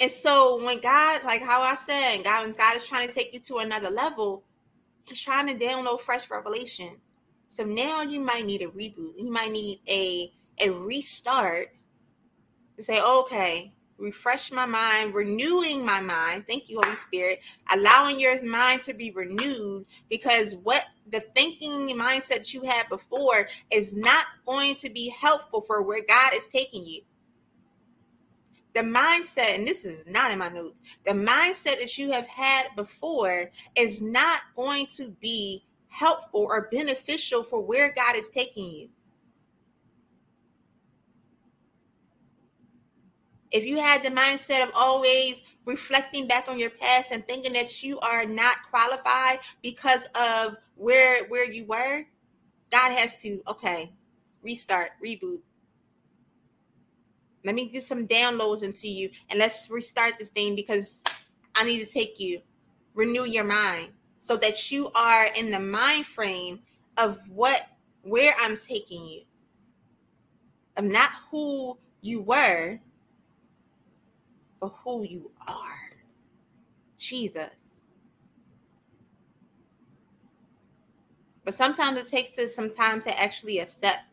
[0.00, 3.32] And so when God, like how I said, God, when God is trying to take
[3.32, 4.42] you to another level,
[5.04, 7.00] He's trying to download fresh revelation.
[7.50, 9.12] So now you might need a reboot.
[9.16, 11.68] You might need a a restart
[12.76, 16.46] to say, okay, refresh my mind, renewing my mind.
[16.48, 17.40] Thank you, Holy Spirit,
[17.72, 23.96] allowing your mind to be renewed because what the thinking mindset you had before is
[23.96, 27.02] not going to be helpful for where God is taking you.
[28.74, 32.68] The mindset, and this is not in my notes, the mindset that you have had
[32.76, 38.88] before is not going to be helpful or beneficial for where God is taking you.
[43.54, 47.82] If you had the mindset of always reflecting back on your past and thinking that
[47.82, 52.02] you are not qualified because of where where you were
[52.70, 53.90] god has to okay
[54.42, 55.38] restart reboot.
[57.44, 61.02] Let me do some downloads into you and let's restart this thing because
[61.56, 62.42] i need to take you
[62.94, 66.60] renew your mind so that you are in the mind frame
[66.98, 67.68] of what
[68.02, 69.22] where i'm taking you.
[70.76, 72.80] Of not who you were
[74.64, 75.90] for who you are.
[76.96, 77.80] Jesus.
[81.44, 84.06] But sometimes it takes us some time to actually accept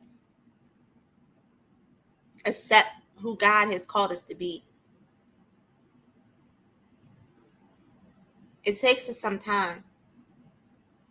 [2.46, 4.64] accept who God has called us to be.
[8.64, 9.84] It takes us some time.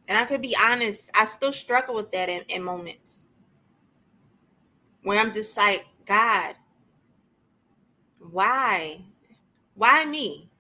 [0.08, 3.28] And I could be honest, I still struggle with that in, in moments
[5.02, 6.56] where I'm just like, God,
[8.18, 9.04] why?
[9.80, 10.50] Why me?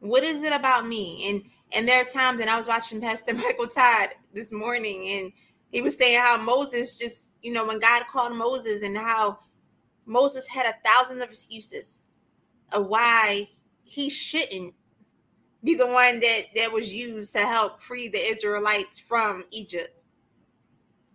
[0.00, 1.30] What is it about me?
[1.30, 1.42] And
[1.74, 5.32] and there are times, and I was watching Pastor Michael Todd this morning, and
[5.70, 9.38] he was saying how Moses just, you know, when God called Moses, and how
[10.04, 12.02] Moses had a thousand of excuses
[12.74, 13.48] of why
[13.82, 14.74] he shouldn't
[15.64, 19.96] be the one that that was used to help free the Israelites from Egypt.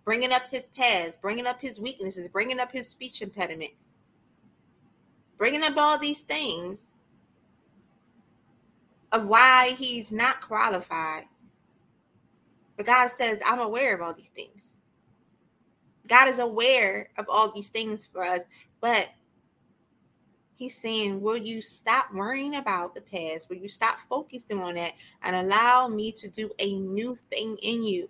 [0.04, 3.74] Bringing up his past, bringing up his weaknesses, bringing up his speech impediment,
[5.38, 6.94] bringing up all these things
[9.12, 11.26] of why he's not qualified.
[12.76, 14.78] But God says, I'm aware of all these things.
[16.08, 18.42] God is aware of all these things for us,
[18.82, 19.10] but
[20.58, 23.48] He's saying, Will you stop worrying about the past?
[23.48, 27.86] Will you stop focusing on that and allow me to do a new thing in
[27.86, 28.10] you?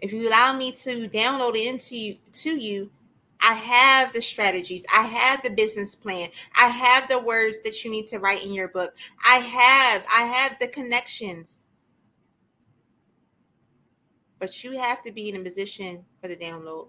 [0.00, 2.90] If you allow me to download it into you, to you,
[3.40, 4.84] I have the strategies.
[4.94, 6.28] I have the business plan.
[6.60, 8.94] I have the words that you need to write in your book.
[9.24, 11.66] I have I have the connections.
[14.38, 16.88] But you have to be in a position for the download.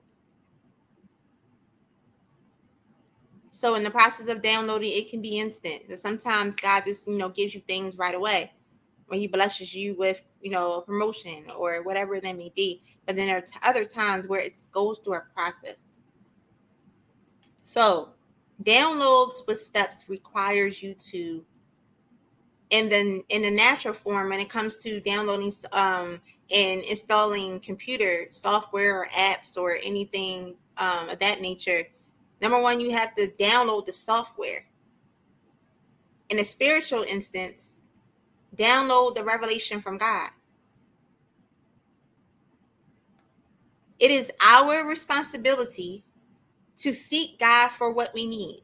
[3.52, 5.84] So in the process of downloading, it can be instant.
[5.98, 8.52] Sometimes God just, you know, gives you things right away
[9.08, 12.84] when he blesses you with, you know, a promotion or whatever that may be.
[13.08, 15.78] But then there are t- other times where it goes through a process.
[17.64, 18.10] So,
[18.64, 21.44] downloads with steps requires you to
[22.70, 26.20] in the in the natural form when it comes to downloading um,
[26.54, 31.84] and installing computer software or apps or anything um, of that nature
[32.42, 34.66] number one you have to download the software
[36.30, 37.78] in a spiritual instance
[38.58, 40.30] download the revelation from god
[44.00, 46.04] it is our responsibility
[46.78, 48.62] to seek god for what we need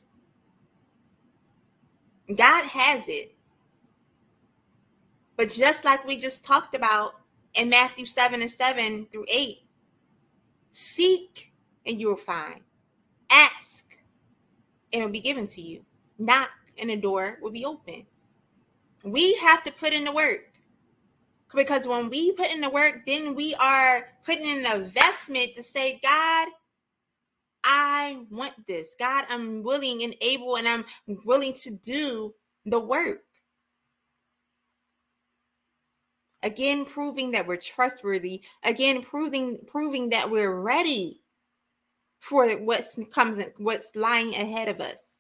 [2.36, 3.34] god has it
[5.36, 7.16] but just like we just talked about
[7.56, 9.58] in Matthew 7 and 7 through 8,
[10.72, 11.52] seek
[11.86, 12.62] and you will find.
[13.32, 13.98] Ask
[14.92, 15.84] and it will be given to you.
[16.20, 18.06] Knock and the door will be open.
[19.04, 20.53] We have to put in the work.
[21.56, 25.64] Because when we put in the work, then we are putting in an investment to
[25.64, 26.50] say, God,
[27.66, 28.96] I want this.
[29.00, 30.86] God, I'm willing and able, and I'm
[31.26, 32.34] willing to do
[32.66, 33.22] the work.
[36.44, 41.22] again proving that we're trustworthy again proving proving that we're ready
[42.20, 45.13] for what's comes what's lying ahead of us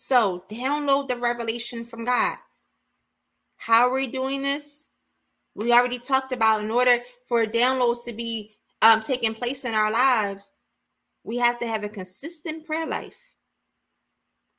[0.00, 2.36] so download the revelation from god
[3.56, 4.88] how are we doing this
[5.54, 9.90] we already talked about in order for downloads to be um, taking place in our
[9.90, 10.52] lives
[11.24, 13.16] we have to have a consistent prayer life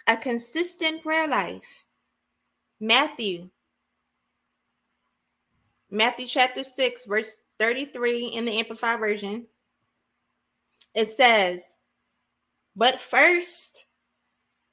[0.07, 1.85] a consistent prayer life
[2.79, 3.49] Matthew.
[5.91, 9.47] Matthew chapter 6, verse 33 in the Amplified Version.
[10.95, 11.75] It says,
[12.75, 13.85] But first,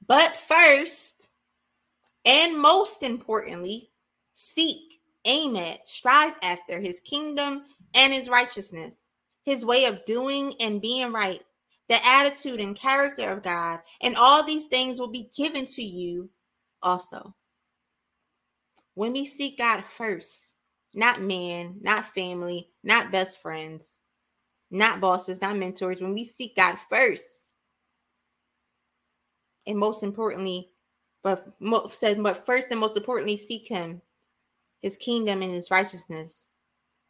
[0.07, 1.15] but first,
[2.25, 3.89] and most importantly,
[4.33, 8.95] seek, aim at, strive after his kingdom and his righteousness,
[9.43, 11.41] his way of doing and being right,
[11.89, 16.29] the attitude and character of God, and all these things will be given to you
[16.81, 17.33] also.
[18.93, 20.55] When we seek God first,
[20.93, 23.99] not man, not family, not best friends,
[24.71, 27.46] not bosses, not mentors, when we seek God first,
[29.67, 30.69] and most importantly,
[31.23, 31.53] but
[31.91, 34.01] said, but first and most importantly, seek Him,
[34.81, 36.47] His kingdom and His righteousness,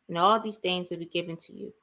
[0.10, 1.74] and all these things will be given to you.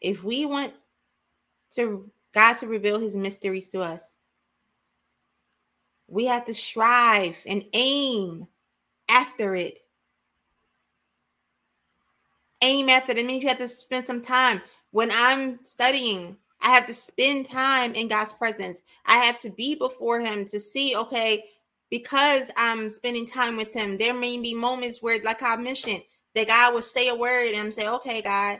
[0.00, 0.74] If we want
[1.74, 4.16] to God to reveal His mysteries to us,
[6.06, 8.46] we have to strive and aim
[9.08, 9.78] after it.
[12.62, 13.24] Aim after it.
[13.24, 14.60] Means you have to spend some time.
[14.90, 18.82] When I'm studying, I have to spend time in God's presence.
[19.06, 21.44] I have to be before Him to see, okay,
[21.90, 26.02] because I'm spending time with Him, there may be moments where, like I mentioned,
[26.34, 28.58] that God will say a word and I'm say, okay, God,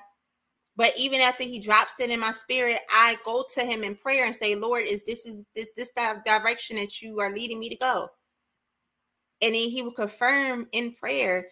[0.77, 4.25] but even after he drops it in my spirit, I go to him in prayer
[4.25, 5.91] and say, Lord, is this is this this
[6.25, 8.09] direction that you are leading me to go?
[9.43, 11.49] And then he will confirm in prayer.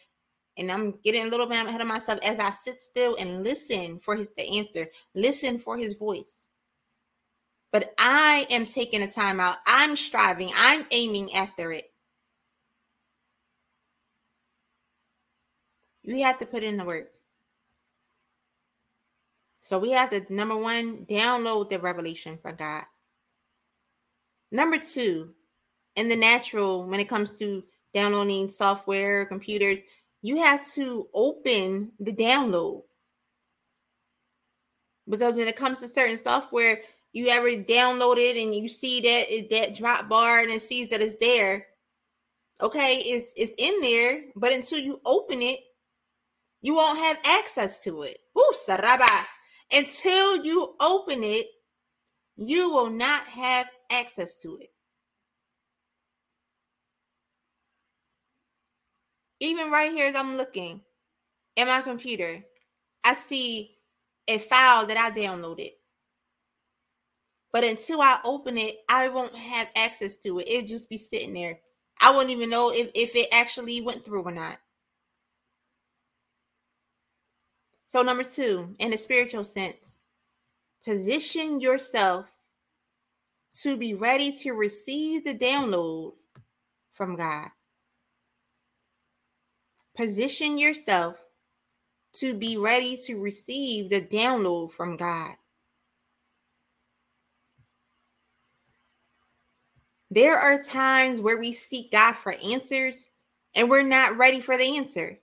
[0.58, 3.98] And I'm getting a little bit ahead of myself as I sit still and listen
[4.00, 6.50] for his the answer, listen for his voice.
[7.72, 9.58] But I am taking a time out.
[9.66, 10.50] I'm striving.
[10.56, 11.92] I'm aiming after it.
[16.02, 17.10] You have to put in the work.
[19.60, 22.84] So we have to number one, download the revelation from God.
[24.50, 25.34] Number two,
[25.96, 29.80] in the natural, when it comes to downloading software, computers,
[30.22, 32.82] you have to open the download.
[35.08, 36.80] Because when it comes to certain software,
[37.12, 41.00] you ever download it and you see that that drop bar and it sees that
[41.00, 41.66] it's there.
[42.60, 45.60] Okay, it's it's in there, but until you open it,
[46.60, 48.18] you won't have access to it.
[48.36, 49.24] Ooh, saraba.
[49.72, 51.46] Until you open it,
[52.36, 54.70] you will not have access to it.
[59.40, 60.80] Even right here, as I'm looking
[61.56, 62.44] at my computer,
[63.04, 63.76] I see
[64.26, 65.70] a file that I downloaded.
[67.52, 70.48] But until I open it, I won't have access to it.
[70.48, 71.60] It'll just be sitting there.
[72.00, 74.58] I won't even know if, if it actually went through or not.
[77.86, 80.00] So, number two, in a spiritual sense,
[80.84, 82.30] position yourself
[83.62, 86.12] to be ready to receive the download
[86.92, 87.48] from God.
[89.98, 91.16] Position yourself
[92.12, 95.32] to be ready to receive the download from God.
[100.08, 103.08] There are times where we seek God for answers
[103.56, 105.18] and we're not ready for the answer.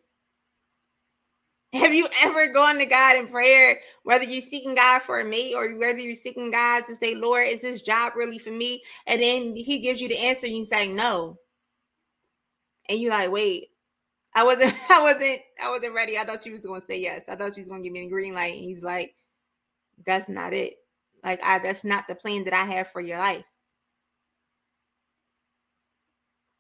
[1.72, 5.54] Have you ever gone to God in prayer, whether you're seeking God for a mate
[5.56, 8.84] or whether you're seeking God to say, Lord, is this job really for me?
[9.08, 11.38] And then he gives you the answer and you say no.
[12.90, 13.70] And you're like, wait,
[14.36, 16.18] I wasn't, I wasn't, I wasn't ready.
[16.18, 17.24] I thought you was gonna say yes.
[17.30, 18.54] I thought you was gonna give me the green light.
[18.56, 19.16] And he's like,
[20.06, 20.76] that's not it.
[21.24, 23.44] Like I that's not the plan that I have for your life.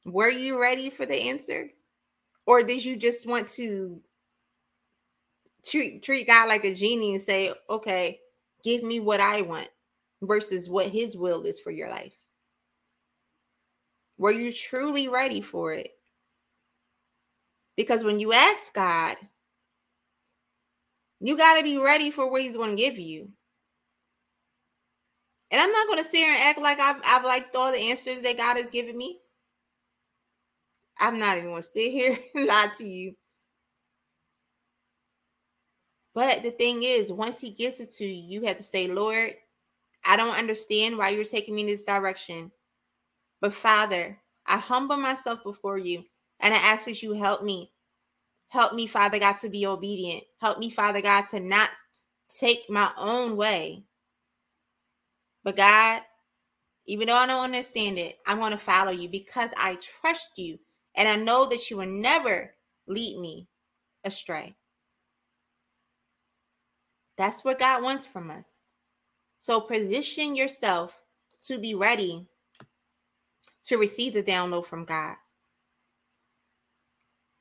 [0.05, 1.69] Were you ready for the answer?
[2.47, 4.01] Or did you just want to
[5.65, 8.19] treat treat God like a genie and say, okay,
[8.63, 9.67] give me what I want
[10.21, 12.17] versus what his will is for your life.
[14.17, 15.94] Were you truly ready for it?
[17.77, 19.17] Because when you ask God,
[21.19, 23.29] you got to be ready for what he's going to give you.
[25.51, 27.77] And I'm not going to sit here and act like I've, I've liked all the
[27.77, 29.19] answers that God has given me.
[30.99, 33.13] I'm not even going to sit here and lie to you.
[36.13, 39.33] But the thing is, once he gives it to you, you have to say, Lord,
[40.05, 42.51] I don't understand why you're taking me in this direction.
[43.41, 46.03] But Father, I humble myself before you
[46.39, 47.71] and I ask that you help me.
[48.49, 50.23] Help me, Father God, to be obedient.
[50.39, 51.69] Help me, Father God, to not
[52.29, 53.83] take my own way.
[55.43, 56.01] But God,
[56.85, 60.59] even though I don't understand it, I'm going to follow you because I trust you
[60.95, 62.53] and I know that you will never
[62.87, 63.47] lead me
[64.03, 64.55] astray.
[67.17, 68.61] That's what God wants from us.
[69.39, 71.01] So position yourself
[71.43, 72.27] to be ready
[73.63, 75.15] to receive the download from God.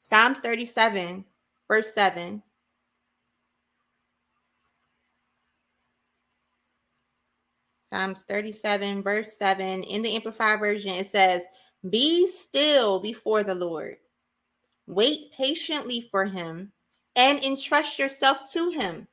[0.04, 1.24] Psalms 37,
[1.66, 2.42] verse 7.
[7.80, 9.82] Psalms 37, verse 7.
[9.84, 11.44] In the Amplified Version, it says,
[11.88, 13.96] Be still before the Lord,
[14.86, 16.70] wait patiently for him,
[17.16, 19.08] and entrust yourself to him.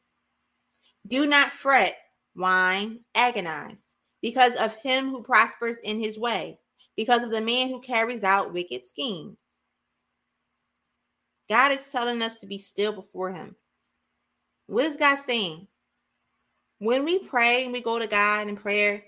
[1.07, 1.95] Do not fret,
[2.35, 6.59] whine, agonize, because of him who prospers in his way,
[6.97, 9.37] because of the man who carries out wicked schemes.
[11.51, 13.57] God is telling us to be still before him.
[14.67, 15.67] What is God saying?
[16.79, 19.03] When we pray and we go to God in prayer,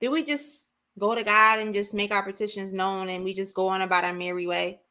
[0.00, 0.68] do we just
[1.00, 4.04] go to God and just make our petitions known and we just go on about
[4.04, 4.82] our merry way?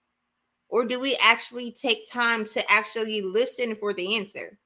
[0.67, 4.59] Or do we actually take time to actually listen for the answer?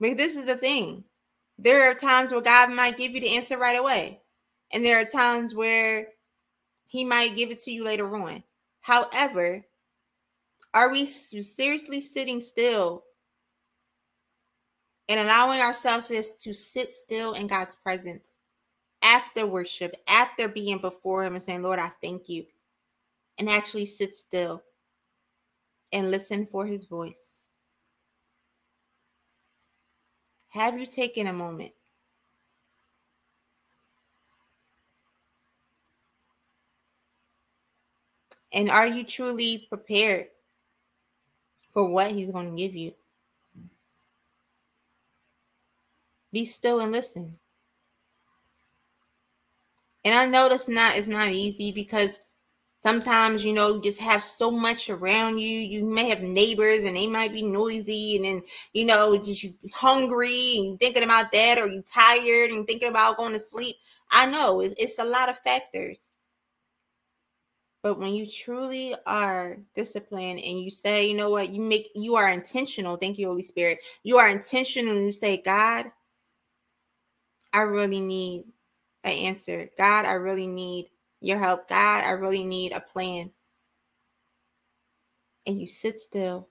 [0.00, 1.04] But this is the thing.
[1.56, 4.22] There are times where God might give you the answer right away.
[4.72, 6.08] And there are times where
[6.84, 8.42] he might give it to you later on.
[8.84, 9.64] However,
[10.74, 13.02] are we seriously sitting still
[15.08, 18.34] and allowing ourselves just to sit still in God's presence
[19.02, 22.44] after worship, after being before Him and saying, Lord, I thank you,
[23.38, 24.62] and actually sit still
[25.90, 27.48] and listen for His voice?
[30.50, 31.72] Have you taken a moment?
[38.54, 40.28] And are you truly prepared
[41.72, 42.94] for what he's going to give you?
[46.32, 47.38] Be still and listen.
[50.04, 52.20] And I know that's not it's not easy because
[52.80, 56.96] sometimes you know you just have so much around you you may have neighbors and
[56.96, 58.42] they might be noisy and then
[58.74, 63.16] you know just you hungry and thinking about that or you tired and thinking about
[63.16, 63.76] going to sleep
[64.10, 66.12] i know it's, it's a lot of factors
[67.84, 72.16] but when you truly are disciplined and you say you know what you make you
[72.16, 75.86] are intentional thank you holy spirit you are intentional and you say god
[77.52, 78.46] i really need
[79.04, 80.88] an answer god i really need
[81.24, 81.68] your help.
[81.68, 83.30] God, I really need a plan.
[85.46, 86.48] And you sit still.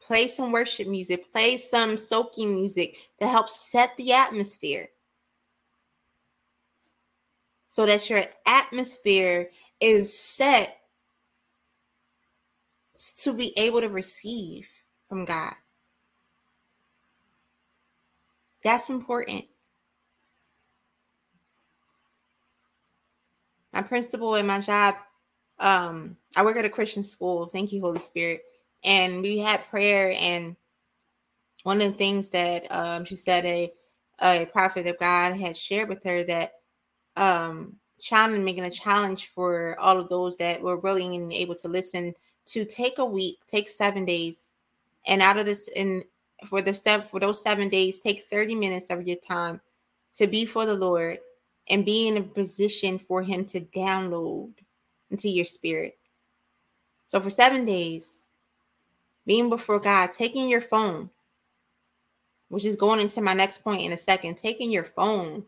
[0.00, 4.88] Play some worship music, play some soaking music to help set the atmosphere
[7.74, 9.50] so that your atmosphere
[9.80, 10.76] is set
[13.16, 14.64] to be able to receive
[15.08, 15.54] from God.
[18.62, 19.46] That's important.
[23.72, 24.94] my principal in my job
[25.58, 28.42] um i work at a christian school thank you holy spirit
[28.84, 30.54] and we had prayer and
[31.64, 33.72] one of the things that um she said a
[34.22, 36.52] a prophet of god had shared with her that
[37.16, 41.68] um challenging making a challenge for all of those that were willing and able to
[41.68, 44.50] listen to take a week take seven days
[45.06, 46.04] and out of this and
[46.46, 49.60] for the step for those seven days take 30 minutes of your time
[50.14, 51.18] to be for the lord
[51.68, 54.52] and be in a position for him to download
[55.10, 55.98] into your spirit.
[57.06, 58.24] So for seven days,
[59.26, 61.08] being before God, taking your phone,
[62.48, 65.44] which is going into my next point in a second, taking your phone,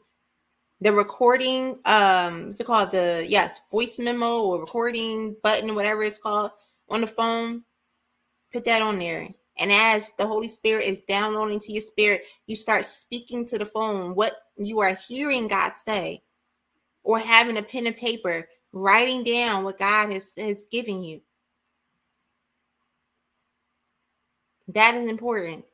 [0.81, 2.91] the recording, um, what's it called?
[2.91, 6.51] The yes, voice memo or recording button, whatever it's called
[6.89, 7.65] on the phone,
[8.53, 9.29] put that on there.
[9.59, 13.65] And as the Holy Spirit is downloading to your spirit, you start speaking to the
[13.65, 16.23] phone what you are hearing God say,
[17.03, 21.23] or having a pen and paper, writing down what God has, has given you.
[24.69, 25.65] That is important.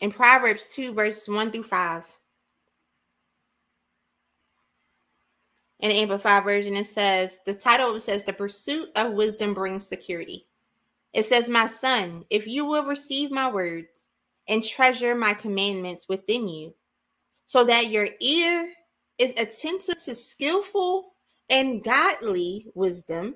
[0.00, 2.04] In Proverbs 2, verses 1 through 5.
[5.80, 9.54] In the Amplified Version, it says, the title of it says, The Pursuit of Wisdom
[9.54, 10.46] Brings Security.
[11.14, 14.10] It says, My son, if you will receive my words
[14.46, 16.74] and treasure my commandments within you,
[17.46, 18.72] so that your ear
[19.18, 21.14] is attentive to skillful
[21.48, 23.34] and godly wisdom,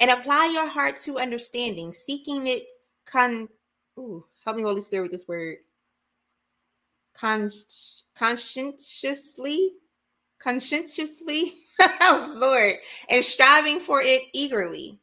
[0.00, 2.62] and apply your heart to understanding, seeking it
[3.04, 3.48] con
[3.98, 5.56] ooh, help me, Holy Spirit, with this word.
[7.14, 7.50] Con
[8.16, 9.72] conscientiously,
[10.44, 11.54] conscientiously,
[12.10, 12.74] Lord,
[13.10, 15.00] and striving for it eagerly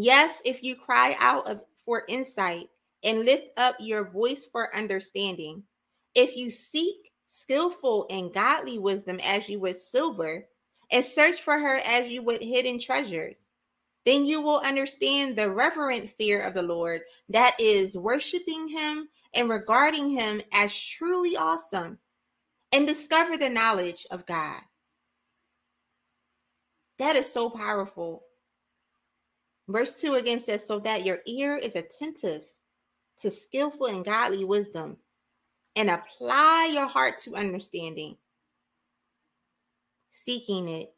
[0.00, 2.68] Yes, if you cry out of, for insight
[3.02, 5.64] and lift up your voice for understanding,
[6.14, 10.46] if you seek skillful and godly wisdom as you would silver,
[10.92, 13.44] and search for her as you would hidden treasures,
[14.06, 19.50] then you will understand the reverent fear of the Lord that is worshiping him and
[19.50, 21.98] regarding him as truly awesome,
[22.72, 24.60] and discover the knowledge of God.
[26.98, 28.24] That is so powerful.
[29.68, 32.44] Verse 2 again says, So that your ear is attentive
[33.20, 34.96] to skillful and godly wisdom,
[35.76, 38.16] and apply your heart to understanding,
[40.10, 40.94] seeking it,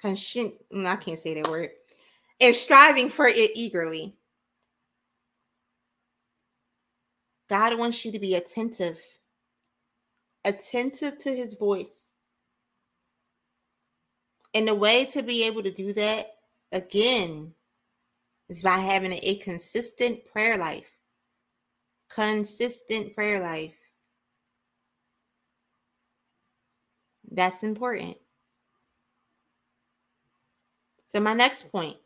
[0.00, 1.70] conscient, I can't say that word,
[2.40, 4.16] and striving for it eagerly.
[7.48, 9.00] God wants you to be attentive,
[10.44, 12.05] attentive to his voice.
[14.56, 16.30] And the way to be able to do that
[16.72, 17.52] again
[18.48, 20.90] is by having a, consistent prayer life.
[22.08, 23.74] Consistent prayer life.
[27.30, 28.16] That's important.
[31.08, 31.98] So, my next point,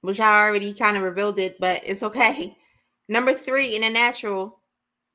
[0.00, 2.58] which I already kind of revealed it, but it's okay.
[3.08, 4.58] Number three in the natural.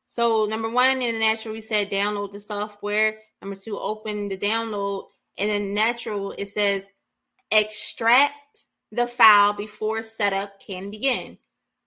[0.05, 3.17] So, number one in the natural, we said download the software.
[3.41, 5.07] Number two, open the download.
[5.37, 6.91] And then natural, it says
[7.51, 11.37] extract the file before setup can begin.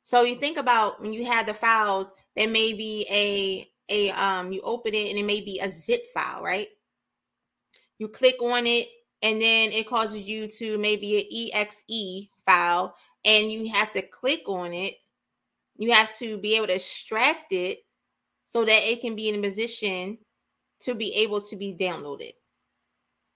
[0.04, 4.52] So you think about when you have the files, there may be a a um
[4.52, 6.68] you open it and it may be a zip file, right?
[7.98, 8.86] You click on it
[9.22, 14.42] and then it causes you to maybe an exe file and you have to click
[14.46, 14.94] on it.
[15.76, 17.78] You have to be able to extract it
[18.44, 20.18] so that it can be in a position
[20.82, 22.32] to be able to be downloaded.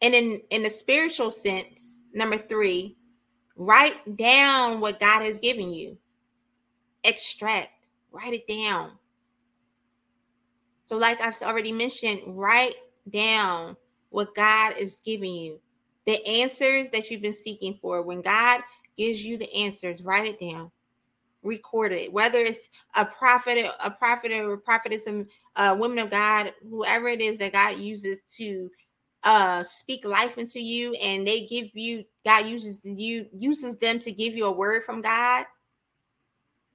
[0.03, 2.97] And in in the spiritual sense, Number three,
[3.57, 5.99] write down what God has given you.
[7.05, 8.93] Extract, write it down.
[10.87, 12.73] So, like I've already mentioned, write
[13.11, 13.77] down
[14.09, 15.61] what God is giving you.
[16.07, 18.01] The answers that you've been seeking for.
[18.01, 18.63] When God
[18.97, 20.71] gives you the answers, write it down.
[21.43, 22.11] Record it.
[22.11, 25.07] Whether it's a prophet, a prophet or a prophetess,
[25.57, 28.71] uh, woman of God, whoever it is that God uses to
[29.25, 34.13] uh speak life into you and they give you God uses you uses them to
[34.13, 35.47] give you a word from God,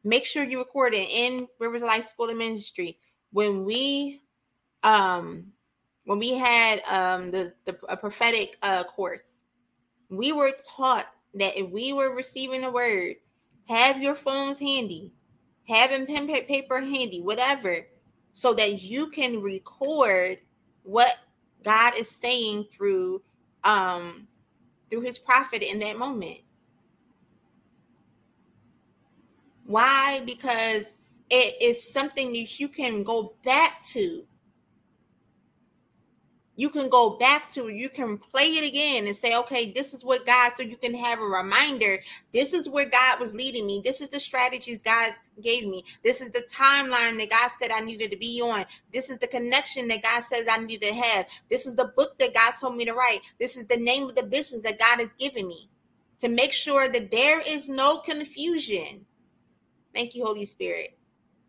[0.03, 2.97] make sure you record it in Rivers of Life School of Ministry.
[3.31, 4.21] When we
[4.83, 5.53] um
[6.05, 9.39] when we had um the, the a prophetic uh course,
[10.09, 11.05] we were taught
[11.35, 13.15] that if we were receiving a word,
[13.67, 15.13] have your phones handy,
[15.67, 17.87] having pen paper handy, whatever,
[18.33, 20.39] so that you can record
[20.83, 21.17] what
[21.63, 23.21] God is saying through
[23.63, 24.27] um
[24.89, 26.39] through his prophet in that moment.
[29.65, 30.21] Why?
[30.25, 30.95] Because
[31.29, 34.25] it is something that you can go back to
[36.61, 37.69] you can go back to.
[37.69, 40.93] You can play it again and say, okay, this is what God, so you can
[40.93, 41.97] have a reminder.
[42.33, 43.81] This is where God was leading me.
[43.83, 45.83] This is the strategies God gave me.
[46.03, 48.65] This is the timeline that God said I needed to be on.
[48.93, 51.25] This is the connection that God says I need to have.
[51.49, 53.21] This is the book that God told me to write.
[53.39, 55.67] This is the name of the business that God has given me
[56.19, 59.07] to make sure that there is no confusion.
[59.95, 60.95] Thank you, Holy Spirit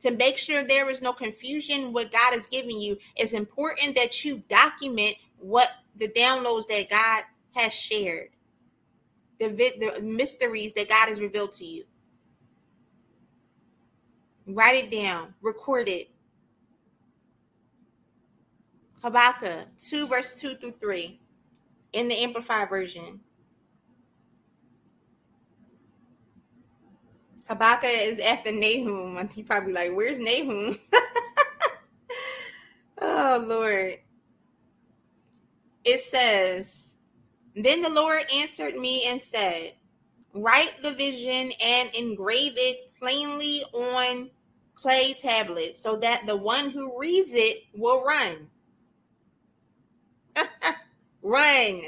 [0.03, 4.25] to make sure there is no confusion what God is giving you, it's important that
[4.25, 7.23] you document what the downloads that God
[7.55, 8.31] has shared,
[9.39, 11.85] the, the mysteries that God has revealed to you.
[14.47, 16.11] Write it down, record it.
[19.03, 21.21] Habakkuk 2, verse 2 through 3
[21.93, 23.21] in the Amplified Version.
[27.49, 29.17] Habakkuk is after Nahum.
[29.17, 30.79] And he probably like, where's Nahum?
[33.01, 33.95] oh Lord.
[35.85, 36.95] It says,
[37.57, 39.73] Then the Lord answered me and said,
[40.35, 44.31] Write the vision and engrave it plainly on
[44.75, 48.49] clay tablets so that the one who reads it will run.
[51.23, 51.81] run.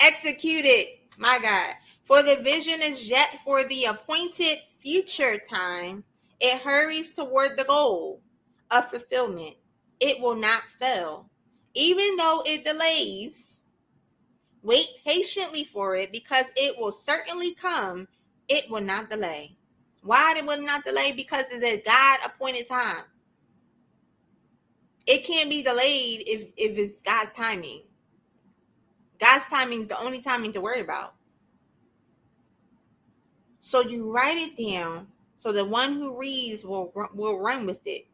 [0.00, 1.00] Execute it.
[1.16, 1.74] My God.
[2.04, 6.04] For the vision is yet for the appointed future time,
[6.40, 8.20] it hurries toward the goal
[8.70, 9.56] of fulfillment.
[10.00, 11.30] It will not fail.
[11.74, 13.64] Even though it delays,
[14.62, 18.08] wait patiently for it because it will certainly come.
[18.48, 19.56] It will not delay.
[20.02, 21.12] Why it will not delay?
[21.14, 23.04] Because it's a God appointed time.
[25.06, 27.82] It can't be delayed if, if it's God's timing.
[29.18, 31.14] God's timing is the only timing to worry about.
[33.60, 38.06] So you write it down so the one who reads will, will run with it.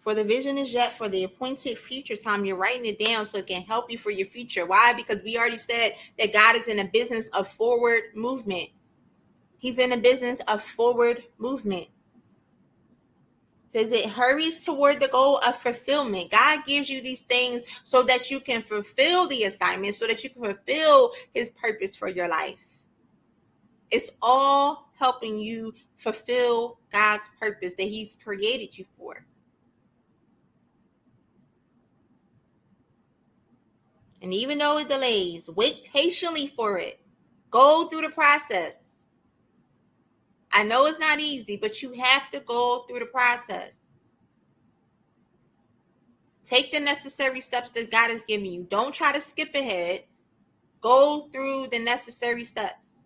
[0.00, 2.44] For the vision is yet for the appointed future time.
[2.44, 4.64] You're writing it down so it can help you for your future.
[4.64, 4.92] Why?
[4.92, 8.68] Because we already said that God is in a business of forward movement.
[9.58, 11.88] He's in a business of forward movement
[13.76, 16.30] says it hurries toward the goal of fulfillment.
[16.30, 20.30] God gives you these things so that you can fulfill the assignment, so that you
[20.30, 22.80] can fulfill his purpose for your life.
[23.90, 29.26] It's all helping you fulfill God's purpose that he's created you for.
[34.22, 36.98] And even though it delays, wait patiently for it.
[37.50, 38.85] Go through the process.
[40.56, 43.78] I know it's not easy, but you have to go through the process.
[46.44, 48.62] Take the necessary steps that God has given you.
[48.62, 50.04] Don't try to skip ahead.
[50.80, 53.00] Go through the necessary steps.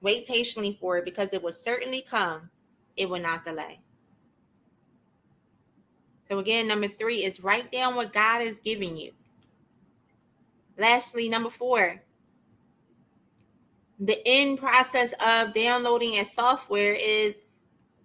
[0.00, 2.48] Wait patiently for it because it will certainly come.
[2.96, 3.80] It will not delay.
[6.30, 9.12] So, again, number three is write down what God is giving you.
[10.78, 12.02] Lastly, number four,
[14.06, 17.40] the end process of downloading a software is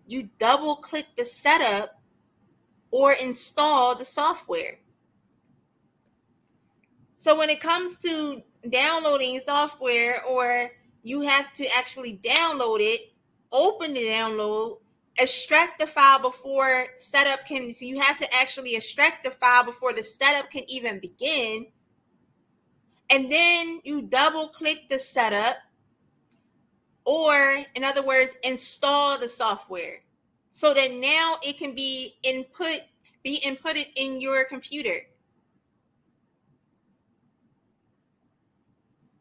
[0.07, 2.01] you double click the setup
[2.91, 4.79] or install the software.
[7.17, 10.69] So when it comes to downloading software or
[11.03, 13.11] you have to actually download it,
[13.51, 14.77] open the download,
[15.17, 19.91] extract the file before setup can so you have to actually extract the file before
[19.91, 21.65] the setup can even begin.
[23.09, 25.57] And then you double click the setup
[27.09, 30.03] or in other words install the software
[30.51, 32.81] so that now it can be input
[33.23, 34.95] be inputted in your computer.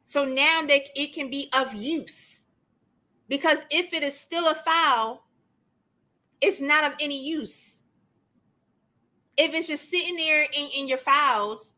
[0.04, 2.42] So now that it can be of use
[3.26, 5.24] because if it is still a file
[6.42, 7.80] it's not of any use.
[9.38, 11.72] If it's just sitting there in, in your files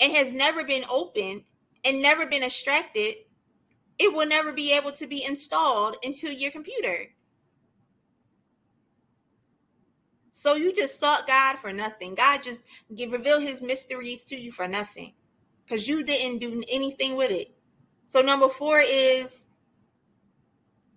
[0.00, 1.44] and has never been opened
[1.86, 3.14] and never been extracted
[4.00, 7.04] it will never be able to be installed into your computer.
[10.32, 12.14] So you just sought God for nothing.
[12.14, 12.62] God just
[12.96, 15.12] give reveal his mysteries to you for nothing.
[15.66, 17.54] Because you didn't do anything with it.
[18.06, 19.44] So number four is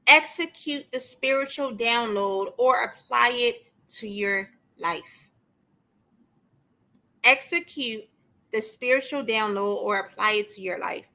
[0.07, 5.29] execute the spiritual download or apply it to your life.
[7.25, 8.05] Execute
[8.53, 11.05] the spiritual download or apply it to your life.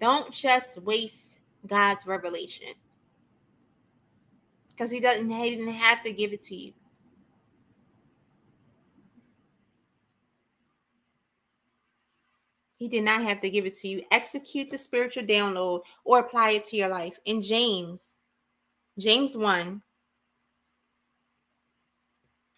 [0.00, 2.68] Don't just waste God's revelation.
[4.70, 6.72] Because he doesn't he didn't have to give it to you.
[12.78, 14.02] He did not have to give it to you.
[14.10, 17.18] Execute the spiritual download or apply it to your life.
[17.26, 18.16] In James,
[18.98, 19.82] James 1,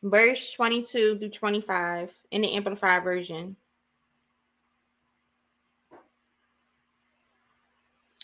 [0.05, 3.57] verse 22 through 25 in the Amplified Version.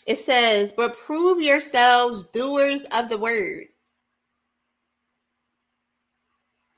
[0.09, 3.67] It says, but prove yourselves doers of the word.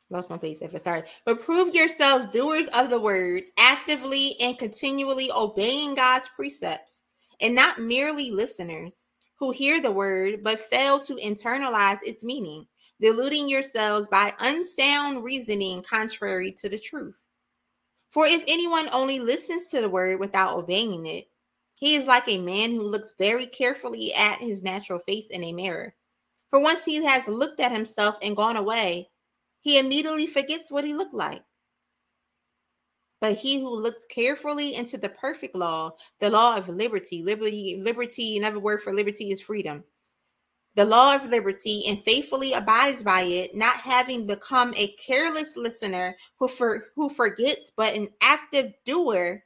[0.09, 1.03] Lost my face if sorry.
[1.25, 7.03] But prove yourselves doers of the word, actively and continually obeying God's precepts,
[7.39, 9.07] and not merely listeners
[9.39, 12.67] who hear the word but fail to internalize its meaning.
[12.99, 17.15] deluding yourselves by unsound reasoning contrary to the truth.
[18.11, 21.30] For if anyone only listens to the word without obeying it,
[21.82, 25.51] he is like a man who looks very carefully at his natural face in a
[25.51, 25.95] mirror.
[26.51, 29.09] For once he has looked at himself and gone away,
[29.61, 31.41] he immediately forgets what he looked like.
[33.19, 38.38] But he who looks carefully into the perfect law, the law of liberty, liberty, liberty,
[38.38, 39.84] another word for liberty is freedom.
[40.75, 46.15] The law of liberty and faithfully abides by it, not having become a careless listener
[46.38, 49.43] who for, who forgets, but an active doer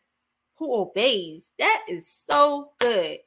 [0.58, 1.51] who obeys.
[1.60, 3.18] That is so good.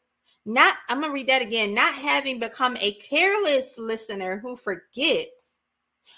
[0.47, 1.75] Not, I'm going to read that again.
[1.75, 5.61] Not having become a careless listener who forgets,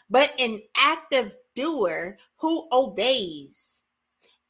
[0.09, 3.83] but an active doer who obeys.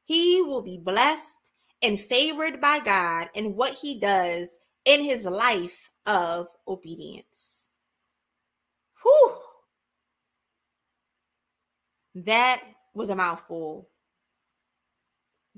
[0.04, 1.52] He will be blessed
[1.82, 7.68] and favored by God in what he does in his life of obedience.
[9.02, 9.34] Whew.
[12.16, 13.88] That was a mouthful.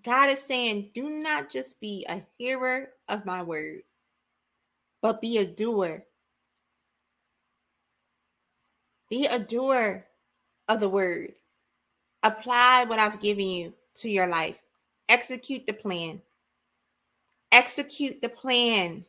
[0.05, 3.83] God is saying, do not just be a hearer of my word,
[5.01, 6.05] but be a doer.
[9.09, 10.07] Be a doer
[10.69, 11.35] of the word.
[12.23, 14.61] Apply what I've given you to your life.
[15.09, 16.21] Execute the plan.
[17.53, 19.05] Execute the plan.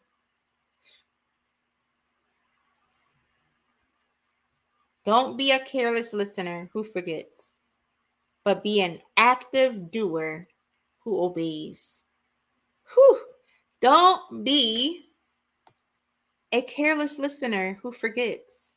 [5.06, 7.56] Don't be a careless listener who forgets,
[8.46, 10.48] but be an active doer
[11.04, 12.04] who obeys.
[12.94, 13.20] Whew.
[13.82, 15.10] Don't be
[16.52, 18.76] a careless listener who forgets,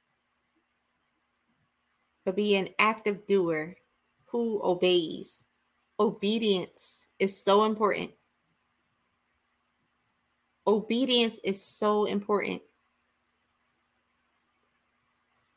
[2.24, 3.77] but be an active doer
[4.24, 5.45] who obeys.
[6.01, 8.11] Obedience is so important.
[10.66, 12.61] Obedience is so important.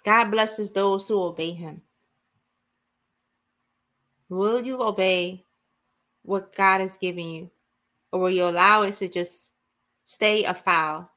[0.04, 1.82] God blesses those who obey him.
[4.30, 5.44] Will you obey
[6.24, 7.52] what God is giving you?
[8.12, 9.52] Or will you allow it to just
[10.06, 11.12] stay a file?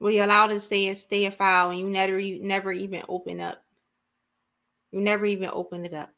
[0.00, 3.02] Will you allow it to stay, stay a file and you never, you never even
[3.08, 3.62] open up?
[4.92, 6.10] You never even open it up.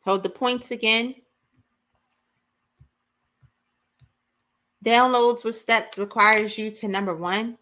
[0.00, 1.14] Hold the points again.
[4.84, 7.56] Downloads with steps requires you to number one,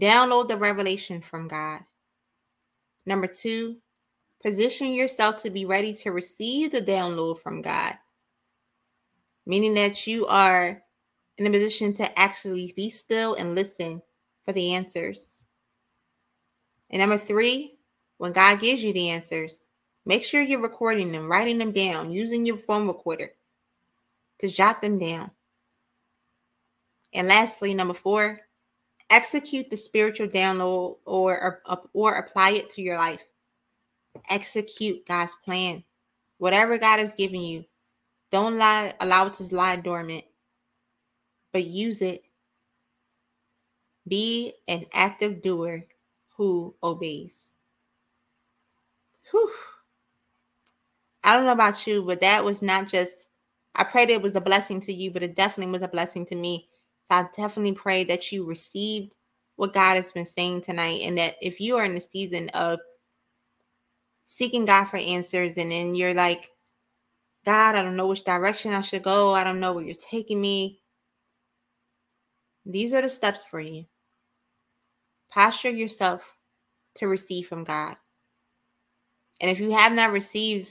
[0.00, 1.80] download the revelation from God.
[3.06, 3.76] Number two,
[4.42, 7.94] Position yourself to be ready to receive the download from God,
[9.44, 10.82] meaning that you are
[11.36, 14.00] in a position to actually be still and listen
[14.44, 15.44] for the answers.
[16.88, 17.78] And number three,
[18.16, 19.64] when God gives you the answers,
[20.06, 23.30] make sure you're recording them, writing them down, using your phone recorder
[24.38, 25.30] to jot them down.
[27.12, 28.40] And lastly, number four,
[29.10, 33.24] execute the spiritual download or, or, or apply it to your life
[34.28, 35.84] execute God's plan.
[36.38, 37.64] Whatever God has given you,
[38.30, 40.24] don't lie, allow it to lie dormant,
[41.52, 42.22] but use it.
[44.08, 45.84] Be an active doer
[46.36, 47.50] who obeys.
[49.30, 49.52] Whew.
[51.22, 53.28] I don't know about you, but that was not just,
[53.74, 56.36] I prayed it was a blessing to you, but it definitely was a blessing to
[56.36, 56.68] me.
[57.04, 59.14] So I definitely pray that you received
[59.56, 62.80] what God has been saying tonight, and that if you are in the season of
[64.30, 66.50] seeking God for answers, and then you're like,
[67.44, 69.34] God, I don't know which direction I should go.
[69.34, 70.80] I don't know where you're taking me.
[72.64, 73.86] These are the steps for you.
[75.30, 76.36] Posture yourself
[76.94, 77.96] to receive from God.
[79.40, 80.70] And if you have not received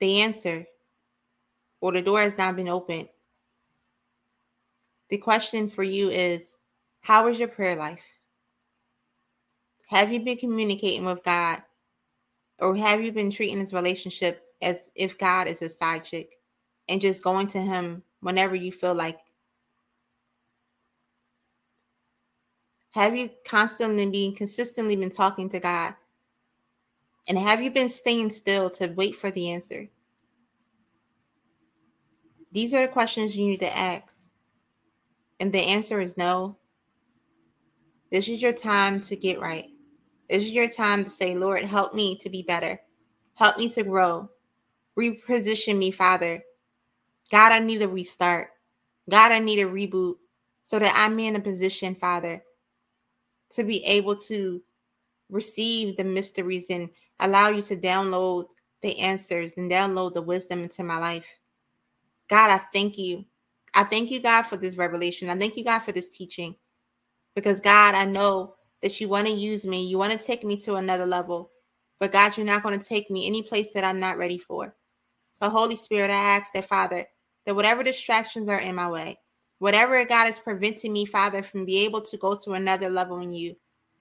[0.00, 0.66] the answer
[1.80, 3.08] or the door has not been opened,
[5.08, 6.56] the question for you is
[7.00, 8.02] how is your prayer life?
[9.86, 11.62] Have you been communicating with God
[12.60, 16.30] or have you been treating this relationship as if God is a side chick
[16.88, 19.18] and just going to him whenever you feel like?
[22.90, 25.94] Have you constantly been consistently been talking to God?
[27.26, 29.88] And have you been staying still to wait for the answer?
[32.52, 34.28] These are the questions you need to ask.
[35.40, 36.58] And the answer is no.
[38.10, 39.71] This is your time to get right.
[40.32, 42.80] This is your time to say, Lord, help me to be better.
[43.34, 44.30] Help me to grow.
[44.98, 46.42] Reposition me, Father.
[47.30, 48.48] God, I need a restart.
[49.10, 50.14] God, I need a reboot
[50.64, 52.42] so that I'm in a position, Father,
[53.50, 54.62] to be able to
[55.28, 56.88] receive the mysteries and
[57.20, 58.46] allow you to download
[58.80, 61.28] the answers and download the wisdom into my life.
[62.28, 63.26] God, I thank you.
[63.74, 65.28] I thank you, God, for this revelation.
[65.28, 66.56] I thank you, God, for this teaching.
[67.34, 69.86] Because God, I know that you want to use me.
[69.86, 71.50] You want to take me to another level.
[72.00, 74.74] But God, you're not going to take me any place that I'm not ready for.
[75.40, 77.06] So, Holy Spirit, I ask that, Father,
[77.46, 79.18] that whatever distractions are in my way,
[79.58, 83.32] whatever God is preventing me, Father, from being able to go to another level in
[83.32, 83.56] you,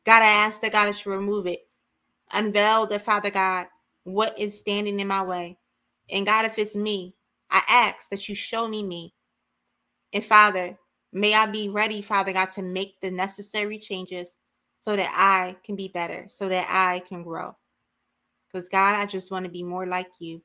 [0.05, 1.59] God, I ask that God is to remove it.
[2.33, 3.67] Unveil that, Father God,
[4.03, 5.57] what is standing in my way.
[6.11, 7.15] And God, if it's me,
[7.51, 9.13] I ask that you show me me.
[10.13, 10.77] And Father,
[11.13, 14.37] may I be ready, Father God, to make the necessary changes
[14.81, 17.55] so that I can be better, so that I can grow.
[18.51, 20.41] Because God, I just want to be more like you.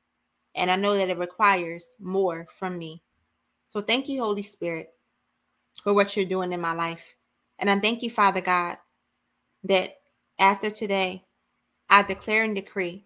[0.55, 3.03] And I know that it requires more from me.
[3.67, 4.91] So thank you, Holy Spirit,
[5.83, 7.15] for what you're doing in my life.
[7.59, 8.77] And I thank you, Father God,
[9.63, 9.95] that
[10.39, 11.25] after today,
[11.89, 13.05] I declare and decree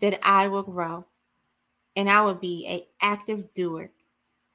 [0.00, 1.06] that I will grow
[1.96, 3.90] and I will be an active doer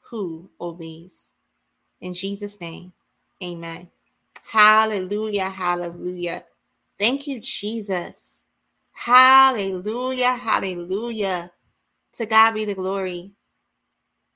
[0.01, 1.31] who obeys.
[2.01, 2.93] In Jesus' name,
[3.43, 3.89] amen.
[4.47, 6.43] Hallelujah, hallelujah.
[6.99, 8.45] Thank you, Jesus.
[8.91, 11.51] Hallelujah, hallelujah.
[12.13, 13.33] To God be the glory.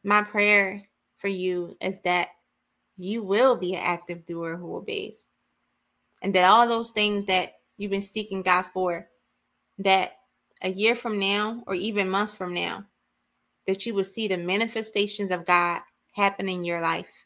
[0.03, 0.81] My prayer
[1.17, 2.29] for you is that
[2.97, 5.27] you will be an active doer who obeys.
[6.21, 9.07] And that all those things that you've been seeking God for,
[9.77, 10.13] that
[10.63, 12.83] a year from now or even months from now,
[13.67, 15.81] that you will see the manifestations of God
[16.13, 17.18] happen in your life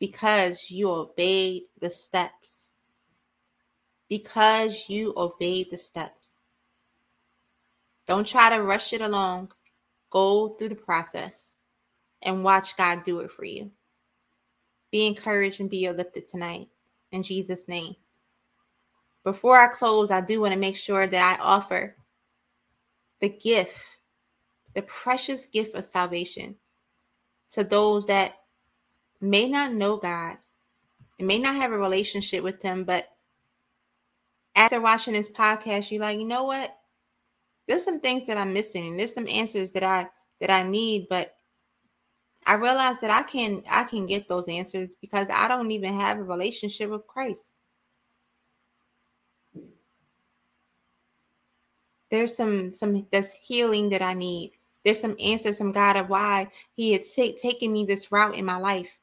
[0.00, 2.70] because you obeyed the steps.
[4.08, 6.40] Because you obeyed the steps.
[8.06, 9.52] Don't try to rush it along.
[10.10, 11.58] Go through the process
[12.22, 13.70] and watch God do it for you.
[14.90, 16.68] Be encouraged and be uplifted tonight
[17.12, 17.94] in Jesus' name.
[19.22, 21.94] Before I close, I do want to make sure that I offer
[23.20, 23.78] the gift,
[24.74, 26.56] the precious gift of salvation
[27.50, 28.39] to those that
[29.20, 30.36] may not know God
[31.18, 33.08] and may not have a relationship with Him, but
[34.56, 36.76] after watching this podcast, you're like, you know what?
[37.66, 38.96] There's some things that I'm missing.
[38.96, 40.08] There's some answers that I
[40.40, 41.36] that I need, but
[42.46, 46.18] I realize that I can I can get those answers because I don't even have
[46.18, 47.52] a relationship with Christ.
[52.10, 54.52] There's some some this healing that I need.
[54.84, 58.44] There's some answers from God of why He had t- taken me this route in
[58.44, 58.98] my life,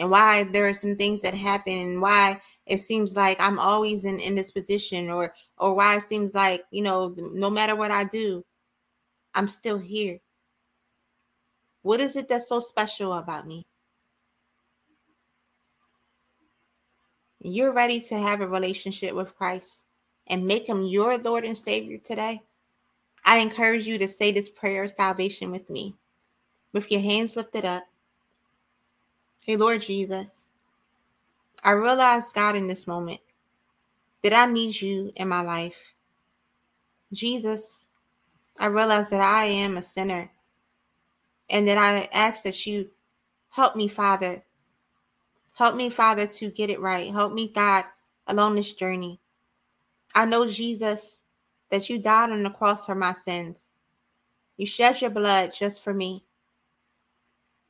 [0.00, 4.04] and why there are some things that happen, and why it seems like I'm always
[4.04, 7.90] in in this position, or or why it seems like you know no matter what
[7.90, 8.44] I do,
[9.34, 10.18] I'm still here.
[11.82, 13.66] What is it that's so special about me?
[17.40, 19.84] You're ready to have a relationship with Christ
[20.26, 22.42] and make him your Lord and Savior today.
[23.24, 25.94] I encourage you to say this prayer of salvation with me,
[26.72, 27.84] with your hands lifted up.
[29.50, 30.48] Hey, Lord Jesus,
[31.64, 33.18] I realize, God, in this moment,
[34.22, 35.96] that I need you in my life.
[37.12, 37.86] Jesus,
[38.60, 40.30] I realize that I am a sinner
[41.48, 42.90] and that I ask that you
[43.48, 44.44] help me, Father.
[45.56, 47.10] Help me, Father, to get it right.
[47.10, 47.86] Help me, God,
[48.28, 49.20] along this journey.
[50.14, 51.22] I know, Jesus,
[51.70, 53.64] that you died on the cross for my sins.
[54.56, 56.24] You shed your blood just for me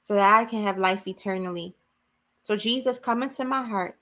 [0.03, 1.74] so that I can have life eternally.
[2.42, 3.96] So, Jesus, come into my heart.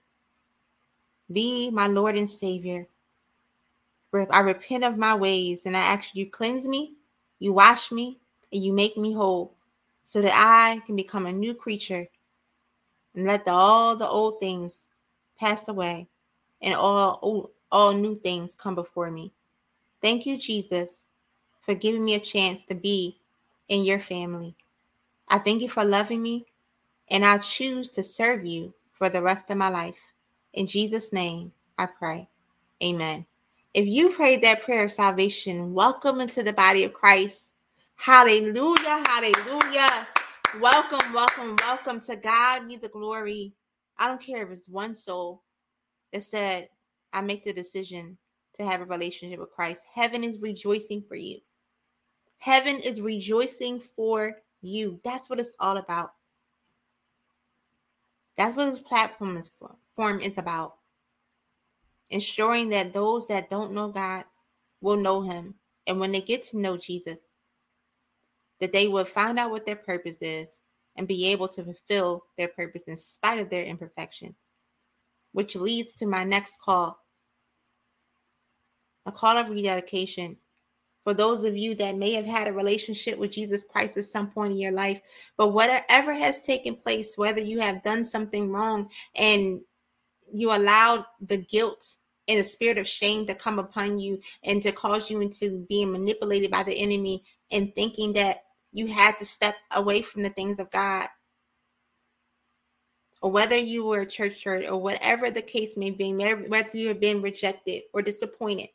[1.32, 2.86] Be my Lord and Savior.
[4.30, 6.94] I repent of my ways and I ask you cleanse me,
[7.40, 8.18] you wash me,
[8.52, 9.54] and you make me whole
[10.04, 12.08] so that I can become a new creature
[13.14, 14.84] and let the, all the old things
[15.38, 16.08] pass away
[16.62, 19.32] and all, all new things come before me.
[20.00, 21.04] Thank you, Jesus,
[21.60, 23.18] for giving me a chance to be
[23.68, 24.56] in your family.
[25.30, 26.46] I thank you for loving me,
[27.10, 29.98] and I choose to serve you for the rest of my life.
[30.54, 32.28] In Jesus' name, I pray.
[32.82, 33.26] Amen.
[33.74, 37.54] If you prayed that prayer of salvation, welcome into the body of Christ.
[37.96, 39.02] Hallelujah.
[39.06, 40.06] Hallelujah.
[40.60, 43.52] Welcome, welcome, welcome to God be the glory.
[43.98, 45.42] I don't care if it's one soul
[46.12, 46.70] that said,
[47.12, 48.16] I make the decision
[48.56, 49.84] to have a relationship with Christ.
[49.92, 51.38] Heaven is rejoicing for you.
[52.38, 55.00] Heaven is rejoicing for you.
[55.04, 56.12] That's what it's all about.
[58.36, 60.76] That's what this platform is for, form is about.
[62.10, 64.24] Ensuring that those that don't know God
[64.80, 65.54] will know him.
[65.86, 67.18] And when they get to know Jesus,
[68.60, 70.58] that they will find out what their purpose is
[70.96, 74.34] and be able to fulfill their purpose in spite of their imperfection.
[75.32, 76.98] Which leads to my next call
[79.06, 80.36] a call of rededication
[81.08, 84.28] for those of you that may have had a relationship with Jesus Christ at some
[84.28, 85.00] point in your life,
[85.38, 89.62] but whatever has taken place, whether you have done something wrong and
[90.30, 91.96] you allowed the guilt
[92.28, 95.92] and the spirit of shame to come upon you and to cause you into being
[95.92, 98.42] manipulated by the enemy and thinking that
[98.72, 101.08] you had to step away from the things of God.
[103.22, 106.88] Or whether you were a church hurt or whatever the case may be, whether you
[106.88, 108.68] have been rejected or disappointed.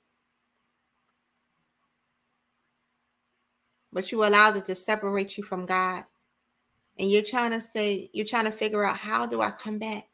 [3.93, 6.03] But you allowed it to separate you from God.
[6.99, 10.07] And you're trying to say, you're trying to figure out how do I come back?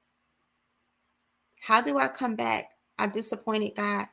[1.61, 2.69] How do I come back?
[2.97, 4.05] I disappointed God.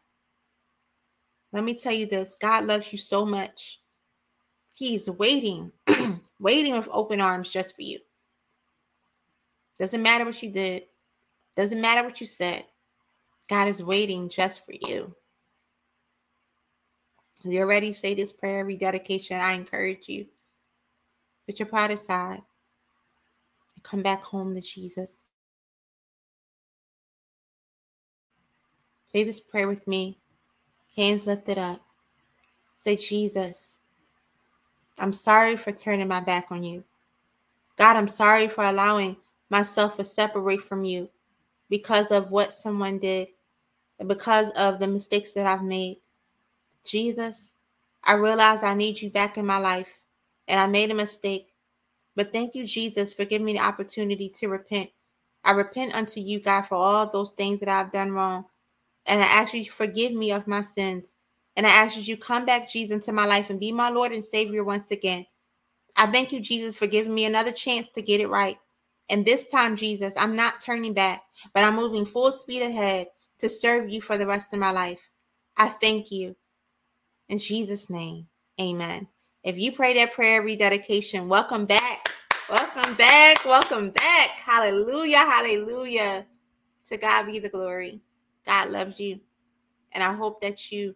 [1.52, 3.80] Let me tell you this God loves you so much.
[4.74, 5.72] He's waiting,
[6.38, 7.98] waiting with open arms just for you.
[9.78, 10.84] Doesn't matter what you did,
[11.56, 12.64] doesn't matter what you said.
[13.48, 15.14] God is waiting just for you.
[17.47, 19.40] You already say this prayer, rededication.
[19.40, 20.26] I encourage you.
[21.47, 22.40] Put your pride aside
[23.74, 25.22] and come back home to Jesus.
[29.07, 30.18] Say this prayer with me.
[30.97, 31.80] Hands lifted up.
[32.76, 33.72] Say, Jesus,
[34.99, 36.84] I'm sorry for turning my back on you.
[37.78, 39.16] God, I'm sorry for allowing
[39.51, 41.09] myself to separate from you
[41.68, 43.28] because of what someone did
[44.07, 45.99] because of the mistakes that I've made.
[46.87, 47.55] Jesus,
[48.05, 50.01] I realize I need you back in my life
[50.49, 51.49] and I made a mistake.
[52.14, 54.91] But thank you, Jesus, for giving me the opportunity to repent.
[55.45, 58.47] I repent unto you, God, for all those things that I've done wrong.
[59.07, 61.16] And I ask you to forgive me of my sins.
[61.57, 64.12] And I ask you to come back, Jesus, into my life and be my Lord
[64.12, 65.26] and Savior once again.
[65.97, 68.59] I thank you, Jesus, for giving me another chance to get it right.
[69.09, 71.22] And this time, Jesus, I'm not turning back,
[71.55, 73.09] but I'm moving full speed ahead
[73.39, 75.09] to serve you for the rest of my life.
[75.57, 76.37] I thank you.
[77.29, 78.29] In Jesus' name,
[78.61, 79.09] amen.
[79.43, 82.09] If you pray that prayer rededication, welcome back.
[82.49, 83.45] Welcome back.
[83.45, 84.31] Welcome back.
[84.31, 85.18] Hallelujah.
[85.18, 86.27] Hallelujah.
[86.87, 88.01] To God be the glory.
[88.47, 89.18] God loves you.
[89.91, 90.95] And I hope that you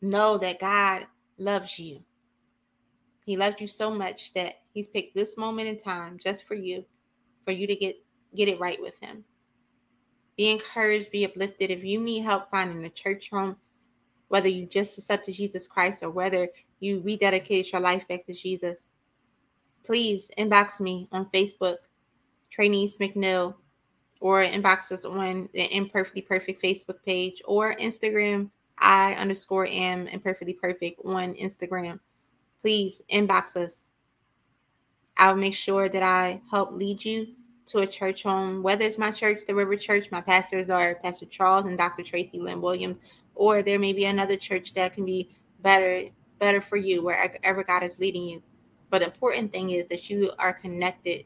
[0.00, 2.04] know that God loves you.
[3.24, 6.84] He loves you so much that he's picked this moment in time just for you,
[7.44, 7.96] for you to get
[8.36, 9.24] get it right with him.
[10.36, 11.70] Be encouraged, be uplifted.
[11.70, 13.56] If you need help finding a church home,
[14.32, 16.48] whether you just accepted Jesus Christ or whether
[16.80, 18.84] you rededicated your life back to Jesus,
[19.84, 21.76] please inbox me on Facebook,
[22.48, 23.54] Trainee McNeil,
[24.22, 30.54] or inbox us on the Imperfectly Perfect Facebook page or Instagram, I underscore am imperfectly
[30.54, 32.00] perfect on Instagram.
[32.62, 33.90] Please inbox us.
[35.18, 37.26] I'll make sure that I help lead you
[37.66, 41.26] to a church home, whether it's my church, the River Church, my pastors are Pastor
[41.26, 42.02] Charles and Dr.
[42.02, 42.96] Tracy Lynn Williams,
[43.34, 46.08] or there may be another church that can be better,
[46.38, 48.42] better for you wherever God is leading you.
[48.90, 51.24] But the important thing is that you are connected.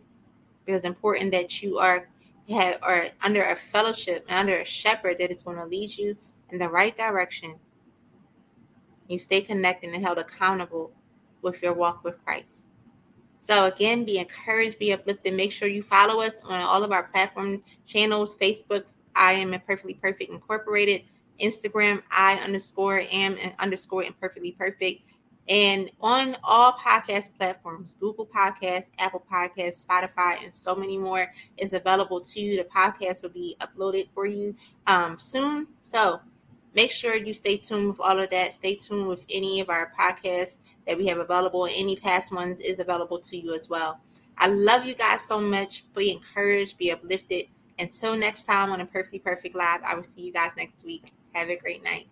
[0.67, 2.09] It's important that you are
[2.49, 6.17] have or under a fellowship and under a shepherd that is going to lead you
[6.51, 7.57] in the right direction.
[9.09, 10.93] You stay connected and held accountable
[11.43, 12.65] with your walk with Christ.
[13.41, 15.35] So again, be encouraged, be uplifted.
[15.35, 18.85] Make sure you follow us on all of our platform channels, Facebook,
[19.17, 21.03] I am imperfectly perfect incorporated,
[21.41, 25.03] Instagram, I underscore am and underscore imperfectly perfect.
[25.49, 31.73] And on all podcast platforms, Google Podcasts, Apple Podcasts, Spotify, and so many more is
[31.73, 32.57] available to you.
[32.57, 34.57] The podcast will be uploaded for you
[34.89, 35.69] um, soon.
[35.83, 36.21] So
[36.75, 38.55] make sure you stay tuned with all of that.
[38.55, 41.69] Stay tuned with any of our podcasts that we have available.
[41.73, 44.01] Any past ones is available to you as well.
[44.39, 45.85] I love you guys so much.
[45.95, 47.47] Be encouraged, be uplifted.
[47.79, 51.05] Until next time on Imperfectly Perfect Live, I will see you guys next week.
[51.37, 52.09] Have a great night.